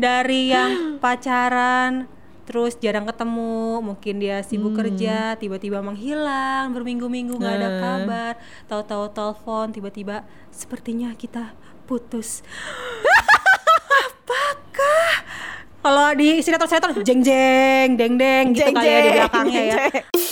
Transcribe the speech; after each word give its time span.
dari 0.00 0.48
yang 0.56 0.96
pacaran 0.98 2.08
terus 2.48 2.74
jarang 2.82 3.06
ketemu 3.06 3.78
mungkin 3.78 4.18
dia 4.18 4.42
sibuk 4.42 4.74
kerja 4.74 5.38
tiba-tiba 5.38 5.78
menghilang 5.86 6.74
berminggu-minggu 6.74 7.38
nggak 7.38 7.56
ada 7.62 7.70
kabar 7.78 8.32
tahu-tahu 8.66 9.04
telepon 9.14 9.70
tiba-tiba 9.70 10.26
sepertinya 10.50 11.14
kita 11.14 11.54
putus. 11.90 12.42
Apakah? 14.06 15.10
Kalau 15.80 16.08
di 16.14 16.38
sinetron-sinetron 16.38 17.02
jeng 17.02 17.22
jeng 17.22 17.88
deng 17.98 18.14
deng 18.14 18.44
gitu 18.54 18.70
kali 18.70 18.86
ya 18.86 19.00
di 19.02 19.10
belakangnya 19.16 19.62
ya. 19.62 19.76
Hai 19.90 20.29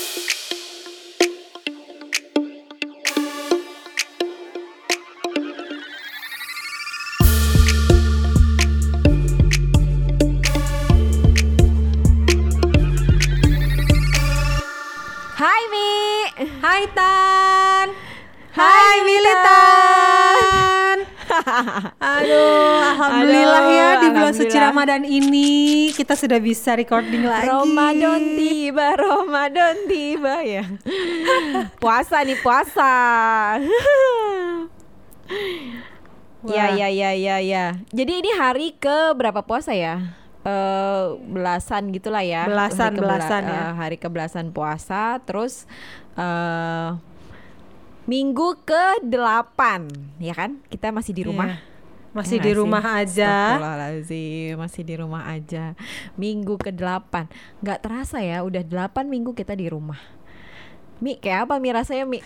Aduh 21.98 22.74
Alhamdulillah 22.88 23.62
Aduh, 23.62 23.74
ya 23.74 23.88
di 23.96 24.08
bulan 24.10 24.32
suci. 24.32 24.56
Ramadan 24.56 25.02
ini 25.02 25.50
kita 25.90 26.14
sudah 26.14 26.38
bisa 26.38 26.72
recording 26.72 27.22
lagi 27.22 27.46
Ramadan 27.46 28.20
tiba, 28.34 28.86
Ramadan 28.94 29.74
tiba 29.84 30.34
ya. 30.40 30.64
puasa 31.82 32.22
nih 32.22 32.38
puasa. 32.38 32.92
ya 36.40 36.64
Wah. 36.64 36.70
ya 36.70 36.88
ya 36.88 37.10
ya 37.12 37.36
ya. 37.38 37.64
Jadi 37.90 38.12
ini 38.16 38.30
hari 38.32 38.68
ke 38.72 39.12
berapa 39.12 39.42
puasa 39.42 39.74
ya? 39.74 40.14
Eh 40.40 41.04
belasan 41.26 41.90
gitulah 41.90 42.22
ya. 42.22 42.46
Belasan, 42.46 42.94
Hari 42.94 42.96
ke 42.96 43.00
belasan 43.02 43.42
ya. 43.44 43.58
eh, 43.58 43.70
hari 43.74 43.96
ke 43.98 44.08
belasan 44.08 44.46
puasa, 44.50 45.18
terus 45.26 45.66
eh 46.14 46.88
minggu 48.08 48.64
ke 48.64 49.04
delapan, 49.04 49.86
ya 50.16 50.32
kan? 50.32 50.64
Kita 50.72 50.88
masih 50.88 51.12
di 51.12 51.22
rumah. 51.28 51.60
Iya. 51.60 51.76
Masih 52.08 52.40
Ya 52.40 52.44
di 52.48 52.52
rumah 52.56 52.80
sih? 52.80 53.20
aja 53.20 53.32
Astagfirullahaladzim, 53.36 54.54
masih 54.56 54.82
di 54.82 54.94
rumah 54.96 55.22
aja. 55.28 55.76
Minggu 56.16 56.56
ke-8. 56.56 57.28
nggak 57.60 57.78
terasa 57.84 58.24
ya, 58.24 58.40
udah 58.40 58.64
8 58.64 59.04
minggu 59.06 59.36
kita 59.36 59.52
di 59.52 59.68
rumah. 59.68 60.00
Mi, 60.98 61.20
kayak 61.20 61.46
apa 61.46 61.62
Mi 61.62 61.70
rasanya 61.70 62.08
Mi? 62.08 62.24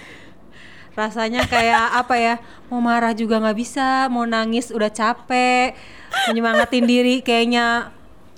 Rasanya 0.96 1.44
kayak 1.44 1.92
apa 2.04 2.14
ya 2.16 2.34
Mau 2.68 2.80
marah 2.80 3.12
juga 3.12 3.40
nggak 3.40 3.56
bisa 3.56 4.08
Mau 4.08 4.24
nangis 4.24 4.72
udah 4.72 4.88
capek 4.92 5.76
Menyemangatin 6.28 6.84
diri 6.84 7.20
kayaknya 7.20 7.92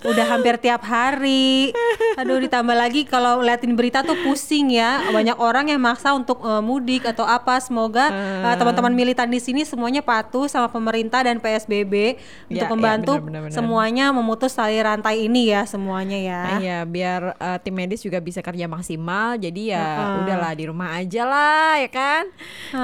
Udah 0.05 0.27
hampir 0.29 0.61
tiap 0.61 0.85
hari 0.85 1.73
Aduh 2.21 2.37
ditambah 2.37 2.77
lagi 2.77 3.09
kalau 3.09 3.41
liatin 3.41 3.73
berita 3.73 4.05
tuh 4.05 4.15
pusing 4.21 4.69
ya 4.69 5.01
Banyak 5.09 5.41
orang 5.41 5.73
yang 5.73 5.81
maksa 5.81 6.13
untuk 6.13 6.45
eh, 6.45 6.61
mudik 6.61 7.09
atau 7.09 7.25
apa 7.25 7.57
Semoga 7.59 8.13
eh, 8.13 8.55
teman-teman 8.55 8.93
militan 8.93 9.33
di 9.33 9.41
sini 9.41 9.65
semuanya 9.65 10.05
patuh 10.05 10.45
sama 10.45 10.69
pemerintah 10.69 11.25
dan 11.25 11.41
PSBB 11.41 12.21
Ya, 12.53 12.61
Untuk 12.61 12.69
ya, 12.69 12.73
membantu 12.77 13.13
benar, 13.17 13.25
benar, 13.25 13.41
benar. 13.49 13.57
semuanya 13.57 14.05
memutus 14.13 14.53
tali 14.53 14.77
rantai 14.77 15.25
ini 15.25 15.49
ya 15.49 15.65
semuanya 15.65 16.19
ya 16.21 16.43
Iya, 16.61 16.79
biar 16.85 17.21
eh, 17.35 17.59
tim 17.65 17.73
medis 17.73 18.05
juga 18.05 18.21
bisa 18.21 18.45
kerja 18.45 18.69
maksimal. 18.69 19.41
Jadi 19.41 19.73
ya 19.73 19.81
Heeh. 19.81 20.21
udahlah 20.23 20.53
di 20.53 20.65
rumah 20.69 20.95
aja 20.95 21.23
lah, 21.25 21.81
ya 21.81 21.89
kan? 21.89 22.29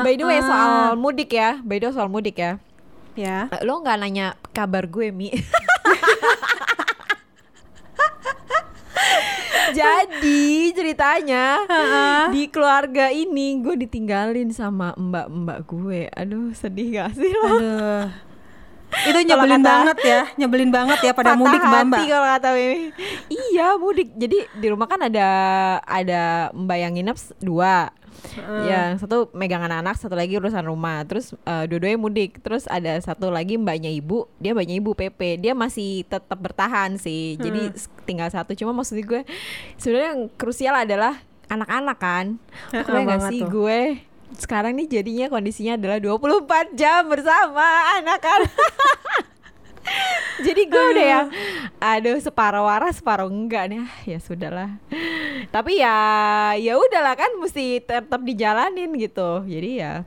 By 0.02 0.16
the 0.16 0.24
way 0.24 0.41
soal 0.41 0.96
mudik 0.96 1.30
ya, 1.30 1.60
by 1.60 1.76
the 1.76 1.88
way 1.88 1.94
soal 1.94 2.08
mudik 2.08 2.41
ya. 2.41 2.56
Ya 3.12 3.50
Lo 3.60 3.82
nggak 3.82 3.98
nanya 4.00 4.32
kabar 4.50 4.88
gue 4.88 5.12
Mi? 5.12 5.28
Jadi 9.80 10.42
ceritanya 10.70 11.44
di 12.28 12.46
keluarga 12.46 13.08
ini 13.08 13.58
gue 13.58 13.76
ditinggalin 13.78 14.50
sama 14.50 14.92
mbak-mbak 14.94 15.58
gue. 15.64 16.00
Aduh 16.10 16.52
sedih 16.52 16.88
gak 16.94 17.14
sih 17.14 17.30
lo? 17.30 17.44
Aduh 17.46 18.04
itu 18.90 19.22
nyebelin 19.22 19.62
kata- 19.62 19.70
banget 19.70 19.98
ya, 20.02 20.20
nyebelin 20.34 20.70
banget 20.70 20.98
ya 21.00 21.12
pada 21.12 21.32
mudik 21.38 21.62
mbak 21.62 21.82
mbak. 21.86 22.00
kalau 22.02 22.26
kata 22.28 22.48
Mimi. 22.52 22.90
iya 23.30 23.66
mudik. 23.74 24.10
Jadi 24.12 24.38
di 24.52 24.66
rumah 24.66 24.84
kan 24.84 24.98
ada 25.00 25.28
ada 25.80 26.22
mbak 26.50 26.74
yang 26.76 26.92
nginep 26.92 27.14
s- 27.14 27.30
dua. 28.22 28.62
Ya 28.62 28.82
satu 28.94 29.28
megang 29.31 29.60
anak-anak, 29.60 29.97
satu 29.97 30.12
lagi 30.12 30.34
urusan 30.34 30.62
rumah. 30.62 31.03
Terus 31.03 31.32
eh, 31.41 31.64
dua-duanya 31.64 31.97
mudik. 31.97 32.38
Terus 32.38 32.64
ada 32.64 32.97
satu 32.97 33.28
lagi 33.28 33.54
mbaknya 33.54 33.88
ibu, 33.88 34.28
dia 34.36 34.50
mbaknya 34.50 34.76
ibu 34.76 34.92
PP. 34.92 35.20
Dia 35.38 35.53
masih 35.53 36.04
tetap 36.04 36.36
bertahan 36.36 36.97
sih. 36.97 37.36
Jadi 37.36 37.72
s- 37.72 37.88
tinggal 38.03 38.28
satu. 38.28 38.53
Cuma 38.53 38.72
maksud 38.72 38.97
gue 38.97 39.22
sebenarnya 39.76 40.08
yang 40.10 40.22
krusial 40.31 40.75
adalah 40.75 41.19
anak-anak 41.47 41.97
kan. 41.97 42.26
Heeh, 42.70 42.84
Kebayang 42.84 43.08
gak 43.19 43.28
sih 43.28 43.41
tuh. 43.41 43.48
gue 43.50 43.81
sekarang 44.31 44.72
nih 44.72 44.87
jadinya 44.88 45.26
kondisinya 45.26 45.75
adalah 45.75 45.98
24 45.98 46.78
jam 46.78 47.02
bersama 47.04 47.66
anak-anak. 47.97 48.54
Jadi 50.41 50.62
gue 50.66 50.84
udah 50.87 51.04
ya 51.04 51.20
Aduh 51.82 52.16
separuh 52.16 52.62
waras 52.62 52.97
separuh 52.97 53.26
enggak 53.26 53.64
nih 53.66 53.81
ah, 53.81 53.92
Ya 54.06 54.19
sudahlah 54.19 54.76
Tapi 55.50 55.83
ya 55.83 55.97
ya 56.55 56.78
udahlah 56.78 57.19
kan 57.19 57.31
Mesti 57.43 57.83
tetap 57.83 58.22
dijalanin 58.22 58.91
gitu. 58.94 59.43
Jadi 59.47 59.83
ya 59.83 60.06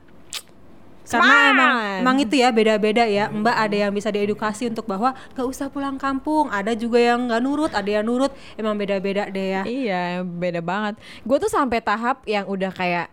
Karena 1.04 1.52
emang, 1.52 1.76
emang 2.00 2.16
itu 2.24 2.40
ya 2.40 2.48
beda-beda 2.48 3.04
ya. 3.04 3.28
Mbak 3.28 3.56
ada 3.68 3.76
yang 3.76 3.92
bisa 3.92 4.08
diedukasi 4.08 4.72
untuk 4.72 4.88
bahwa 4.88 5.12
gak 5.36 5.44
usah 5.44 5.68
pulang 5.68 6.00
kampung. 6.00 6.48
Ada 6.48 6.72
juga 6.72 6.96
yang 6.96 7.28
nggak 7.28 7.42
nurut, 7.44 7.72
ada 7.76 8.00
yang 8.00 8.08
nurut. 8.08 8.32
Emang 8.56 8.72
beda-beda 8.80 9.28
deh 9.28 9.60
ya. 9.60 9.62
Iya 9.68 10.24
beda 10.24 10.64
banget. 10.64 10.96
Gue 11.28 11.36
tuh 11.36 11.52
sampai 11.52 11.84
tahap 11.84 12.24
yang 12.24 12.48
udah 12.48 12.72
kayak 12.72 13.12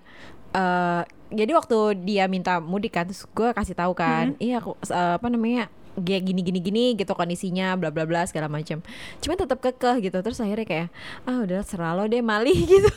eh 0.55 1.03
Jadi 1.31 1.51
waktu 1.55 1.77
dia 2.03 2.27
minta 2.27 2.59
mudik 2.59 2.91
kan 2.91 3.07
Terus 3.07 3.23
gue 3.23 3.55
kasih 3.55 3.71
tahu 3.71 3.95
kan 3.95 4.35
Iya 4.35 4.59
aku 4.59 4.75
eh, 4.83 5.15
apa 5.15 5.27
namanya 5.31 5.71
kayak 5.99 6.23
gini 6.23 6.39
gini 6.39 6.59
gini 6.59 6.83
gitu 6.95 7.11
kondisinya 7.11 7.75
bla 7.75 7.91
bla 7.91 8.07
bla 8.07 8.23
segala 8.23 8.47
macam 8.47 8.79
cuman 9.19 9.35
tetap 9.35 9.59
kekeh 9.59 10.07
gitu 10.07 10.17
terus 10.23 10.39
akhirnya 10.39 10.63
kayak 10.63 10.87
ah 11.27 11.43
udah 11.43 11.59
serah 11.67 11.91
lo 11.93 12.07
deh 12.07 12.23
Mali 12.23 12.55
gitu. 12.71 12.87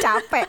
Capek. 0.00 0.48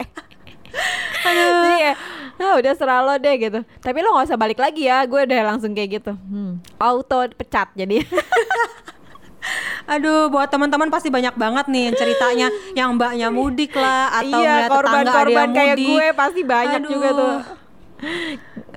Jadi 1.23 1.71
kayak, 1.79 1.95
ah 2.39 2.53
udah 2.59 2.73
serah 2.75 2.99
lo 3.03 3.15
deh 3.15 3.35
gitu. 3.35 3.59
Tapi 3.79 3.97
lo 3.99 4.15
gak 4.15 4.27
usah 4.31 4.39
balik 4.39 4.59
lagi 4.59 4.87
ya 4.87 5.03
Gue 5.03 5.23
udah 5.23 5.39
langsung 5.47 5.71
kayak 5.71 5.99
gitu. 5.99 6.11
Hmm. 6.15 6.59
Auto 6.79 7.23
pecat 7.35 7.71
jadi. 7.73 8.03
Aduh 9.95 10.27
buat 10.27 10.51
teman-teman 10.51 10.91
pasti 10.91 11.07
banyak 11.07 11.39
banget 11.39 11.65
nih 11.71 11.83
yang 11.87 11.95
ceritanya. 11.95 12.47
Yang 12.77 12.89
mbaknya 12.99 13.27
mudik 13.31 13.71
lah 13.75 14.19
Atau 14.19 14.43
Iya 14.43 14.67
korban-korban 14.67 15.47
yang 15.47 15.55
kayak 15.55 15.75
mudik. 15.79 15.87
gue 15.87 16.07
pasti 16.11 16.41
banyak 16.43 16.81
Aduh. 16.83 16.91
juga 16.91 17.07
tuh 17.15 17.33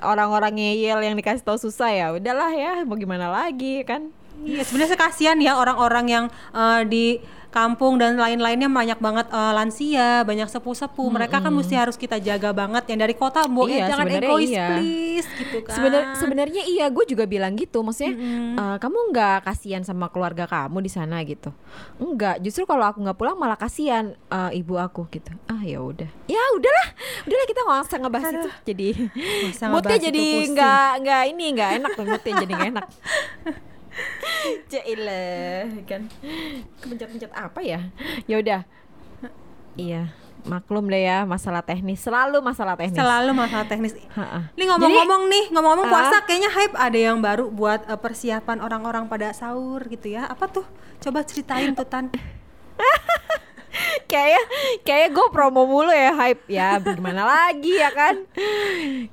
Orang-orang 0.00 0.56
ngeyel 0.56 1.00
yang 1.04 1.14
dikasih 1.16 1.44
tahu 1.44 1.60
susah 1.60 1.92
ya 1.92 2.06
Udahlah 2.16 2.52
ya 2.56 2.72
mau 2.88 2.96
gimana 2.96 3.28
lagi 3.28 3.84
kan 3.84 4.12
Iya 4.40 4.62
sebenarnya 4.64 4.96
kasihan 4.96 5.36
ya 5.36 5.52
orang-orang 5.58 6.06
yang 6.08 6.24
eh, 6.56 6.82
di 6.88 7.06
kampung 7.50 7.98
dan 7.98 8.14
lain-lainnya 8.14 8.70
banyak 8.70 8.98
banget 9.02 9.26
eh, 9.28 9.52
lansia, 9.52 10.22
banyak 10.22 10.46
sepuh-sepuh. 10.46 11.08
Mereka 11.10 11.42
kan 11.42 11.52
mesti 11.52 11.74
harus 11.74 11.98
kita 11.98 12.22
jaga 12.22 12.54
banget. 12.54 12.86
Yang 12.94 12.98
dari 13.04 13.14
kota, 13.18 13.44
bu, 13.50 13.66
eh, 13.66 13.82
Iya, 13.82 13.90
jangan 13.90 14.06
egois 14.06 14.50
iya. 14.50 14.66
please, 14.78 15.28
gitu 15.34 15.58
kan. 15.66 15.74
Sebenar 15.74 16.02
sebenarnya 16.16 16.62
iya 16.64 16.86
gue 16.88 17.04
juga 17.10 17.26
bilang 17.26 17.58
gitu. 17.58 17.82
Maksudnya 17.82 18.14
eh, 18.54 18.76
kamu 18.78 18.98
nggak 19.10 19.38
kasihan 19.50 19.82
sama 19.82 20.08
keluarga 20.14 20.46
kamu 20.46 20.78
di 20.80 20.90
sana 20.90 21.20
gitu? 21.26 21.50
Enggak 21.98 22.38
justru 22.40 22.64
kalau 22.64 22.86
aku 22.86 23.02
nggak 23.02 23.18
pulang 23.18 23.36
malah 23.36 23.58
kasihan 23.58 24.14
eh, 24.30 24.50
ibu 24.54 24.78
aku 24.78 25.10
gitu. 25.10 25.34
Ah 25.50 25.60
ya 25.66 25.82
udah. 25.82 26.08
Ya 26.30 26.40
udahlah. 26.54 26.88
Udahlah 27.26 27.46
kita 27.50 27.60
nggak 27.66 27.80
usah 27.82 27.98
ngebahas 27.98 28.32
itu. 28.38 28.50
Jadi 28.70 28.88
moodnya 29.66 29.98
jadi 29.98 30.26
nggak 30.54 30.90
nggak 31.02 31.22
ini 31.34 31.44
nggak 31.58 31.70
enak 31.82 31.90
tuh 31.98 32.04
moodnya 32.06 32.32
jadi 32.46 32.52
nggak 32.54 32.70
enak 32.78 32.86
Jailah 34.72 35.68
kan 35.84 36.06
kepencet-pencet 36.80 37.32
apa 37.34 37.60
ya 37.60 37.90
ya 38.24 38.40
udah 38.40 38.60
iya 39.76 40.14
maklum 40.46 40.88
deh 40.88 41.04
ya 41.04 41.28
masalah 41.28 41.60
teknis 41.60 42.00
selalu 42.00 42.40
masalah 42.40 42.72
teknis 42.76 42.96
Selalu 42.96 43.30
masalah 43.36 43.66
teknis. 43.68 43.92
Ini 44.56 44.64
ngomong-ngomong 44.72 45.28
nih, 45.28 45.44
ngomong-ngomong 45.52 45.86
puasa 45.92 46.24
kayaknya 46.24 46.48
hype 46.48 46.72
ada 46.80 46.96
yang 46.96 47.20
baru 47.20 47.52
buat 47.52 47.84
eh, 47.84 48.00
persiapan 48.00 48.64
orang-orang 48.64 49.04
pada 49.04 49.36
sahur 49.36 49.84
gitu 49.92 50.16
ya. 50.16 50.24
Apa 50.32 50.48
tuh? 50.48 50.64
Coba 51.00 51.24
ceritain 51.28 51.76
tuh 51.76 51.84
Tan. 51.84 52.08
kayaknya 54.06 54.42
kayak 54.82 55.08
gue 55.10 55.26
promo 55.30 55.64
mulu 55.64 55.88
ya 55.88 56.10
hype 56.12 56.42
ya 56.46 56.76
gimana 56.80 57.22
lagi 57.22 57.78
ya 57.78 57.90
kan 57.90 58.14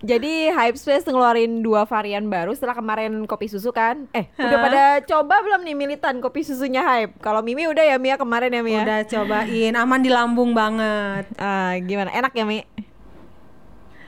jadi 0.02 0.52
hype 0.52 0.76
space 0.76 1.06
ngeluarin 1.06 1.62
dua 1.62 1.86
varian 1.86 2.26
baru 2.26 2.52
setelah 2.52 2.74
kemarin 2.74 3.26
kopi 3.26 3.48
susu 3.48 3.70
kan 3.70 4.10
eh 4.12 4.26
udah 4.36 4.58
Hah? 4.58 4.64
pada 4.66 4.84
coba 5.06 5.42
belum 5.42 5.62
nih 5.62 5.76
militan 5.76 6.18
kopi 6.18 6.42
susunya 6.42 6.82
hype 6.82 7.18
kalau 7.20 7.40
Mimi 7.40 7.66
udah 7.66 7.86
ya 7.86 7.98
Mia 7.98 8.16
kemarin 8.16 8.50
ya 8.50 8.62
Mia 8.62 8.82
Udah 8.82 9.02
cobain, 9.04 9.74
aman 9.74 10.00
di 10.00 10.08
lambung 10.08 10.52
banget. 10.52 11.26
Ah, 11.36 11.76
gimana 11.80 12.10
enak 12.10 12.32
ya 12.32 12.44
Mi 12.44 12.62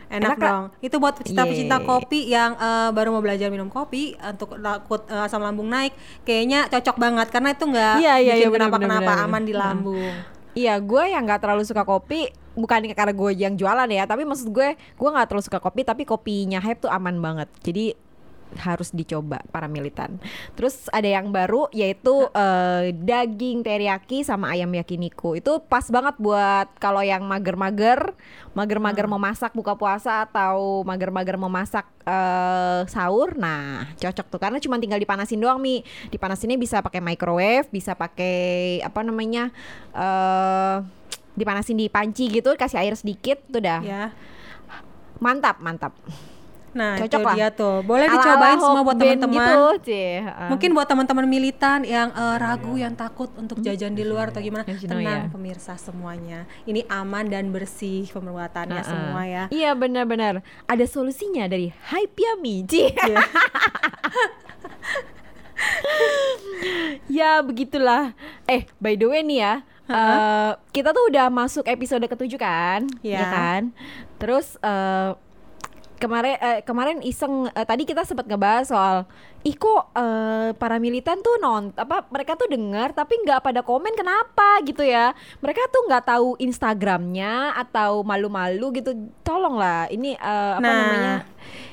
Enak, 0.09 0.35
Kak? 0.35 0.41
dong. 0.41 0.65
Itu 0.81 0.97
buat 0.97 1.13
pecinta-pecinta 1.15 1.77
Yeay. 1.77 1.85
kopi 1.85 2.19
yang 2.25 2.57
eh, 2.57 2.89
baru 2.89 3.13
mau 3.13 3.21
belajar 3.21 3.53
minum 3.53 3.69
kopi 3.69 4.17
untuk 4.17 4.57
takut 4.57 5.05
eh, 5.05 5.21
asam 5.21 5.37
lambung 5.37 5.69
naik, 5.69 5.93
kayaknya 6.25 6.65
cocok 6.65 6.97
banget 6.97 7.27
karena 7.29 7.53
itu 7.53 7.63
nggak 7.63 7.93
iya, 8.01 8.13
bikin 8.17 8.33
iya, 8.35 8.47
benar, 8.49 8.73
kenapa-kenapa 8.73 9.11
benar. 9.13 9.25
aman 9.29 9.43
di 9.45 9.53
Nah. 9.53 9.61
lambung. 9.61 10.13
Iya, 10.59 10.75
gue 10.83 11.03
yang 11.07 11.23
nggak 11.23 11.39
terlalu 11.39 11.63
suka 11.63 11.87
kopi 11.87 12.27
bukan 12.59 12.91
karena 12.91 13.15
gue 13.15 13.31
yang 13.31 13.55
jualan 13.55 13.87
ya, 13.87 14.03
tapi 14.03 14.27
maksud 14.27 14.51
gue 14.51 14.75
gue 14.75 15.09
nggak 15.15 15.31
terlalu 15.31 15.45
suka 15.47 15.63
kopi, 15.63 15.87
tapi 15.87 16.03
kopinya 16.03 16.59
Hype 16.59 16.83
tuh 16.83 16.91
aman 16.91 17.15
banget. 17.23 17.47
Jadi 17.63 17.95
harus 18.57 18.89
dicoba 18.89 19.43
para 19.53 19.69
militan. 19.69 20.17
Terus 20.57 20.89
ada 20.89 21.05
yang 21.05 21.29
baru 21.29 21.69
yaitu 21.69 22.25
eh, 22.33 22.95
daging 22.95 23.61
teriyaki 23.61 24.25
sama 24.25 24.53
ayam 24.53 24.73
yakiniku. 24.73 25.37
Itu 25.37 25.61
pas 25.61 25.85
banget 25.93 26.17
buat 26.17 26.73
kalau 26.81 27.05
yang 27.05 27.21
mager-mager, 27.29 28.17
mager-mager 28.57 29.05
mau 29.05 29.21
masak 29.21 29.53
buka 29.53 29.77
puasa 29.77 30.25
atau 30.25 30.81
mager-mager 30.81 31.37
mau 31.37 31.51
masak 31.51 31.85
eh, 32.07 32.81
sahur. 32.89 33.37
Nah, 33.37 33.93
cocok 33.99 34.27
tuh 34.31 34.39
karena 34.41 34.57
cuma 34.57 34.81
tinggal 34.81 34.97
dipanasin 34.97 35.37
doang, 35.37 35.61
Mi. 35.61 35.85
Dipanasinnya 36.09 36.57
bisa 36.57 36.81
pakai 36.81 37.03
microwave, 37.03 37.69
bisa 37.69 37.93
pakai 37.93 38.79
apa 38.81 39.01
namanya? 39.05 39.51
eh 39.93 40.77
dipanasin 41.39 41.79
di 41.79 41.87
panci 41.87 42.27
gitu, 42.27 42.51
kasih 42.59 42.83
air 42.83 42.95
sedikit, 42.99 43.39
tuh 43.47 43.63
dah. 43.63 43.79
Ya. 43.79 44.11
Mantap, 45.23 45.63
mantap. 45.63 45.95
Nah, 46.69 46.95
Cocok 46.95 47.09
itu 47.09 47.25
lah. 47.25 47.35
dia 47.35 47.47
tuh. 47.49 47.81
Boleh 47.81 48.05
dicobain 48.05 48.57
semua 48.57 48.81
buat 48.81 48.93
Band 48.93 49.19
teman-teman. 49.19 49.75
gitu. 49.81 49.97
Mungkin 50.49 50.69
buat 50.71 50.85
teman-teman 50.85 51.25
militan 51.25 51.81
yang 51.81 52.09
eh, 52.11 52.35
ragu, 52.37 52.73
yang 52.75 52.93
takut 52.93 53.29
untuk 53.35 53.57
jajan 53.59 53.93
di 53.93 54.03
luar 54.03 54.29
atau 54.29 54.39
gimana, 54.39 54.63
tenang 54.63 55.29
pemirsa 55.29 55.75
semuanya. 55.75 56.45
Ini 56.63 56.85
aman 56.87 57.25
dan 57.25 57.49
bersih 57.49 58.05
pembuatannya 58.07 58.77
Heeh. 58.77 58.87
semua 58.87 59.21
ya. 59.23 59.43
Iya 59.49 59.73
benar-benar. 59.73 60.41
Ada 60.65 60.85
solusinya 60.85 61.45
dari 61.45 61.73
Hype 61.89 62.15
Yummy. 62.15 62.63
Cie. 62.63 62.91
Iya. 62.91 63.17
ya 67.09 67.41
begitulah. 67.41 68.13
Eh 68.45 68.67
by 68.77 68.95
the 68.95 69.05
way 69.05 69.21
nih 69.21 69.39
ya, 69.39 69.53
eh, 69.85 70.51
kita 70.71 70.91
tuh 70.91 71.09
udah 71.09 71.27
masuk 71.27 71.65
episode 71.65 72.03
ketujuh 72.03 72.37
kan, 72.37 72.85
Iya. 73.01 73.19
ya 73.19 73.25
kan? 73.27 73.61
Terus 74.17 74.55
eh, 74.59 75.11
kemarin 75.99 76.35
eh, 76.39 76.59
kemarin 76.63 76.97
iseng 77.03 77.51
eh, 77.51 77.67
tadi 77.67 77.83
kita 77.83 78.07
sempat 78.07 78.25
ngebahas 78.25 78.71
soal 78.71 78.95
ih 79.43 79.53
kok 79.53 79.91
eh, 79.93 80.55
para 80.55 80.79
militan 80.79 81.19
tuh 81.19 81.35
non 81.43 81.75
apa 81.75 82.07
mereka 82.09 82.39
tuh 82.39 82.47
dengar 82.47 82.95
tapi 82.95 83.19
nggak 83.21 83.43
pada 83.43 83.61
komen 83.61 83.93
kenapa? 83.93 84.63
Gitu 84.63 84.81
ya. 84.87 85.11
Mereka 85.43 85.67
tuh 85.69 85.85
nggak 85.91 86.05
tahu 86.07 86.39
Instagramnya 86.39 87.59
atau 87.59 88.01
malu-malu 88.07 88.79
gitu. 88.79 88.95
Tolonglah 89.21 89.91
ini 89.91 90.15
eh, 90.15 90.53
apa 90.55 90.63
Nah. 90.63 90.75
namanya 90.79 91.15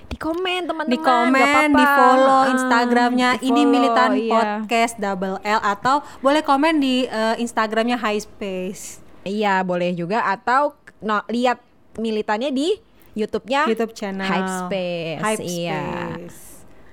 di 0.07 0.17
komen 0.23 0.61
teman-teman 0.71 0.95
di 0.95 0.99
komen, 1.03 1.69
di 1.75 1.85
follow 1.85 2.43
Ah, 2.47 2.53
Instagramnya 2.55 3.31
ini 3.43 3.67
di-follow, 3.67 3.73
militan 3.75 4.11
iya. 4.15 4.31
podcast 4.31 4.95
double 5.03 5.37
L 5.43 5.61
atau 5.61 6.01
boleh 6.23 6.47
komen 6.47 6.79
di 6.79 7.05
eh, 7.07 7.35
Instagramnya 7.43 7.99
High 7.99 8.23
Space. 8.23 9.03
Iya 9.27 9.67
boleh 9.67 9.91
juga 9.99 10.23
atau 10.23 10.79
no, 11.03 11.21
lihat 11.27 11.59
militannya 11.99 12.55
di 12.55 12.79
YouTube-nya 13.17 13.65
YouTube 13.67 13.97
channel 13.97 14.29
Hype 14.29 14.53
Space. 14.63 15.21
Hype 15.25 15.41
Iya. 15.43 15.83
Space. 16.13 16.41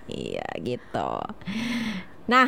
Iya 0.08 0.48
gitu. 0.60 1.12
Nah, 2.24 2.48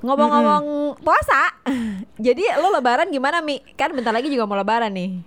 ngomong-ngomong 0.00 0.64
puasa, 1.00 1.56
jadi 2.20 2.60
lo 2.60 2.68
lebaran 2.70 3.08
gimana 3.08 3.40
Mi? 3.40 3.64
Kan 3.74 3.96
bentar 3.96 4.12
lagi 4.12 4.28
juga 4.28 4.44
mau 4.44 4.56
lebaran 4.56 4.92
nih. 4.92 5.24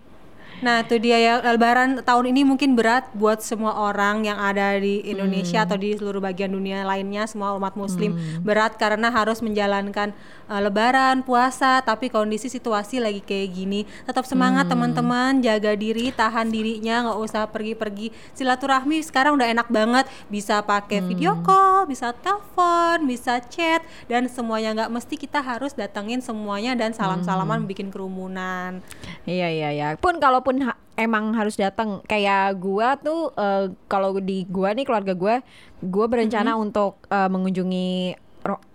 Nah, 0.60 0.84
itu 0.84 1.00
dia 1.00 1.16
ya 1.16 1.34
Lebaran 1.40 2.04
tahun 2.04 2.36
ini 2.36 2.44
mungkin 2.44 2.76
berat 2.76 3.08
buat 3.16 3.40
semua 3.40 3.80
orang 3.80 4.28
yang 4.28 4.36
ada 4.36 4.76
di 4.76 5.00
Hmm. 5.00 5.16
Indonesia 5.16 5.64
atau 5.64 5.80
di 5.80 5.96
seluruh 5.96 6.20
bagian 6.20 6.52
dunia 6.52 6.84
lainnya, 6.84 7.24
semua 7.32 7.56
umat 7.56 7.80
Muslim 7.80 8.12
berat 8.44 8.76
karena 8.76 9.08
harus 9.08 9.40
menjalankan 9.40 10.12
uh, 10.50 10.60
Lebaran, 10.60 11.22
puasa, 11.22 11.80
tapi 11.80 12.10
kondisi 12.10 12.50
situasi 12.50 12.98
lagi 12.98 13.22
kayak 13.22 13.50
gini. 13.54 13.82
Tetap 14.04 14.26
semangat 14.26 14.66
Hmm. 14.66 14.74
teman-teman, 14.76 15.40
jaga 15.40 15.78
diri, 15.78 16.10
tahan 16.10 16.50
dirinya, 16.50 17.06
nggak 17.08 17.20
usah 17.22 17.48
pergi-pergi. 17.48 18.10
Silaturahmi 18.34 19.00
sekarang 19.06 19.38
udah 19.38 19.48
enak 19.48 19.70
banget, 19.70 20.10
bisa 20.28 20.66
pakai 20.66 21.06
video 21.06 21.38
Hmm. 21.38 21.46
call, 21.46 21.78
bisa 21.86 22.12
telepon, 22.12 23.06
bisa 23.06 23.40
chat, 23.46 23.86
dan 24.10 24.26
semuanya 24.26 24.74
nggak 24.76 24.92
mesti 24.92 25.16
kita 25.16 25.40
harus 25.40 25.78
datengin 25.78 26.20
semuanya 26.20 26.74
dan 26.74 26.92
Hmm. 26.92 27.00
salam-salaman 27.00 27.64
bikin 27.64 27.94
kerumunan. 27.94 28.82
Iya 29.24 29.48
iya 29.48 29.70
iya. 29.70 29.88
Pun 29.96 30.18
kalaupun 30.18 30.66
ha- 30.66 30.80
emang 30.98 31.32
harus 31.32 31.56
datang 31.56 32.02
kayak 32.04 32.58
gua 32.58 32.98
tuh 32.98 33.32
eh, 33.38 33.70
kalau 33.86 34.18
di 34.18 34.44
gua 34.50 34.74
nih 34.74 34.84
keluarga 34.84 35.14
gua, 35.14 35.46
gua 35.80 36.06
berencana 36.10 36.58
untuk 36.58 36.98
eh, 37.08 37.30
mengunjungi 37.30 38.18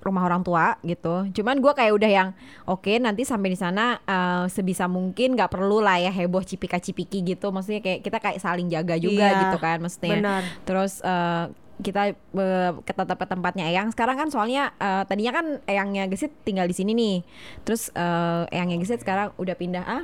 rumah 0.01 0.23
orang 0.25 0.45
tua 0.45 0.77
gitu. 0.81 1.25
Cuman 1.33 1.57
gua 1.59 1.73
kayak 1.73 1.93
udah 1.97 2.11
yang 2.11 2.29
oke 2.65 2.93
nanti 3.01 3.25
sampai 3.25 3.49
di 3.51 3.59
sana 3.59 3.99
eh, 3.99 4.45
sebisa 4.47 4.85
mungkin 4.87 5.33
nggak 5.35 5.49
perlu 5.49 5.81
lah 5.81 5.97
ya 5.97 6.13
heboh 6.13 6.45
cipika 6.45 6.77
cipiki 6.77 7.25
gitu. 7.25 7.49
Maksudnya 7.49 7.81
kayak 7.81 8.01
kita 8.05 8.19
kayak 8.21 8.39
saling 8.39 8.69
jaga 8.69 8.95
juga 8.97 9.25
Iya, 9.25 9.41
gitu 9.49 9.57
kan 9.59 9.77
maksudnya. 9.81 10.21
benar. 10.21 10.43
Terus 10.63 11.01
eh, 11.01 11.45
kita 11.75 12.03
eh, 12.15 12.71
ke 12.87 12.93
tetap 12.93 13.19
ke 13.19 13.27
tempatnya 13.27 13.67
Eyang. 13.67 13.91
Sekarang 13.91 14.15
kan 14.15 14.29
soalnya 14.31 14.71
eh, 14.77 15.03
tadinya 15.09 15.33
kan 15.35 15.47
Eyangnya 15.65 16.07
Gesit 16.07 16.31
tinggal 16.45 16.69
di 16.69 16.77
sini 16.77 16.93
nih. 16.93 17.17
Terus 17.65 17.89
eh, 17.91 18.53
Eyangnya 18.53 18.79
Gesit 18.79 19.01
sekarang 19.01 19.33
udah 19.35 19.57
pindah 19.57 19.83
ah 19.83 20.03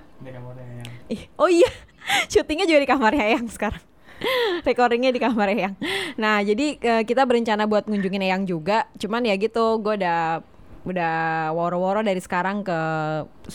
Ih, 1.07 1.27
oh 1.37 1.47
iya, 1.47 1.69
syutingnya 2.33 2.65
juga 2.65 2.81
di 2.81 2.89
kamarnya 2.89 3.25
Eyang 3.29 3.47
sekarang. 3.47 3.83
Recordingnya 4.69 5.11
di 5.13 5.21
kamar 5.21 5.49
Eyang. 5.53 5.75
Nah, 6.21 6.45
jadi 6.45 6.77
eh, 6.77 7.03
kita 7.09 7.25
berencana 7.25 7.65
buat 7.65 7.89
ngunjungin 7.89 8.25
Eyang 8.25 8.45
juga. 8.45 8.87
Cuman 9.01 9.25
ya 9.25 9.35
gitu, 9.41 9.81
gue 9.81 9.95
udah 10.01 10.45
udah 10.81 11.13
woro-woro 11.53 12.01
dari 12.01 12.17
sekarang 12.19 12.65
ke 12.65 12.81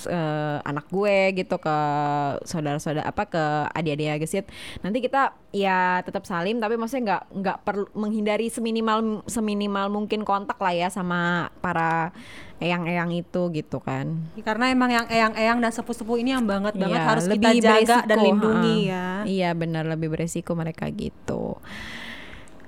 eh, 0.05 0.57
anak 0.61 0.85
gue 0.87 1.33
gitu 1.33 1.57
ke 1.57 1.77
saudara-saudara 2.45 3.01
apa 3.01 3.25
ke 3.25 3.43
adik-adik 3.73 4.21
gesit 4.21 4.45
nanti 4.79 5.01
kita 5.01 5.33
ya 5.49 6.05
tetap 6.05 6.21
salim 6.23 6.61
tapi 6.61 6.77
maksudnya 6.77 7.01
nggak 7.01 7.23
nggak 7.33 7.57
perlu 7.65 7.85
menghindari 7.97 8.45
seminimal 8.47 9.25
seminimal 9.25 9.89
mungkin 9.89 10.21
kontak 10.21 10.61
lah 10.61 10.69
ya 10.69 10.87
sama 10.87 11.49
para 11.59 12.13
eyang-eyang 12.55 13.11
itu 13.11 13.49
gitu 13.51 13.81
kan 13.81 14.21
Karena 14.39 14.69
emang 14.69 14.87
yang 14.87 15.05
eyang-eyang 15.09 15.59
dan 15.59 15.73
sepuh-sepuh 15.73 16.21
ini 16.21 16.29
yang 16.31 16.45
banget 16.45 16.77
banget 16.77 16.93
Iya, 16.95 17.09
harus 17.09 17.25
kita 17.25 17.35
lebih 17.41 17.57
jaga 17.57 17.73
beresiko, 17.73 18.05
dan 18.05 18.17
lindungi 18.21 18.77
ha-ha. 18.85 18.93
ya. 18.93 19.07
Iya 19.25 19.49
benar 19.51 19.83
lebih 19.83 20.07
beresiko 20.07 20.51
mereka 20.53 20.85
gitu. 20.87 21.57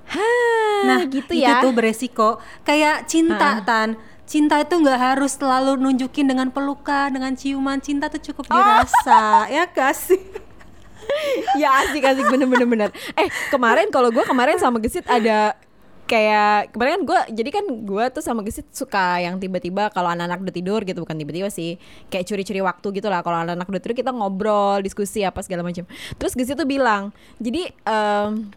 Hah, 0.08 0.84
Nah, 0.88 1.00
gitu 1.08 1.32
itu 1.32 1.44
ya. 1.44 1.60
tuh 1.60 1.72
beresiko. 1.72 2.30
Kayak 2.64 3.08
cinta 3.08 3.60
tan. 3.62 4.00
Cinta 4.28 4.60
itu 4.60 4.76
nggak 4.76 5.00
harus 5.00 5.40
selalu 5.40 5.80
nunjukin 5.80 6.28
dengan 6.28 6.52
pelukan, 6.52 7.08
dengan 7.10 7.32
ciuman. 7.34 7.80
Cinta 7.80 8.12
tuh 8.12 8.20
cukup 8.20 8.52
Oh. 8.52 8.60
dirasa, 8.60 9.24
ya 9.56 9.64
kasih. 9.66 10.20
ya 11.62 11.88
asik 11.88 12.04
asik 12.04 12.28
bener 12.28 12.46
bener 12.46 12.68
bener. 12.68 12.90
Eh 13.16 13.32
kemarin 13.48 13.88
kalau 13.88 14.12
gue 14.12 14.28
kemarin 14.28 14.60
sama 14.60 14.84
Gesit 14.84 15.08
ada 15.08 15.56
kayak 16.04 16.72
kemarin 16.72 16.92
kan 17.00 17.04
gue 17.04 17.20
jadi 17.36 17.50
kan 17.52 17.66
gue 17.68 18.04
tuh 18.12 18.24
sama 18.24 18.44
Gesit 18.44 18.68
suka 18.72 19.20
yang 19.20 19.40
tiba-tiba 19.40 19.88
kalau 19.92 20.08
anak-anak 20.08 20.40
udah 20.44 20.56
tidur 20.56 20.80
gitu 20.84 21.00
bukan 21.04 21.16
tiba-tiba 21.16 21.48
sih 21.48 21.76
kayak 22.08 22.28
curi-curi 22.28 22.64
waktu 22.64 22.88
gitu 22.96 23.08
lah 23.08 23.24
kalau 23.24 23.44
anak-anak 23.44 23.68
udah 23.68 23.82
tidur 23.84 23.96
kita 23.96 24.12
ngobrol 24.16 24.80
diskusi 24.80 25.24
apa 25.24 25.44
segala 25.44 25.68
macam 25.68 25.84
terus 26.16 26.32
Gesit 26.32 26.56
tuh 26.56 26.64
bilang 26.64 27.12
jadi 27.44 27.72
em, 27.84 28.52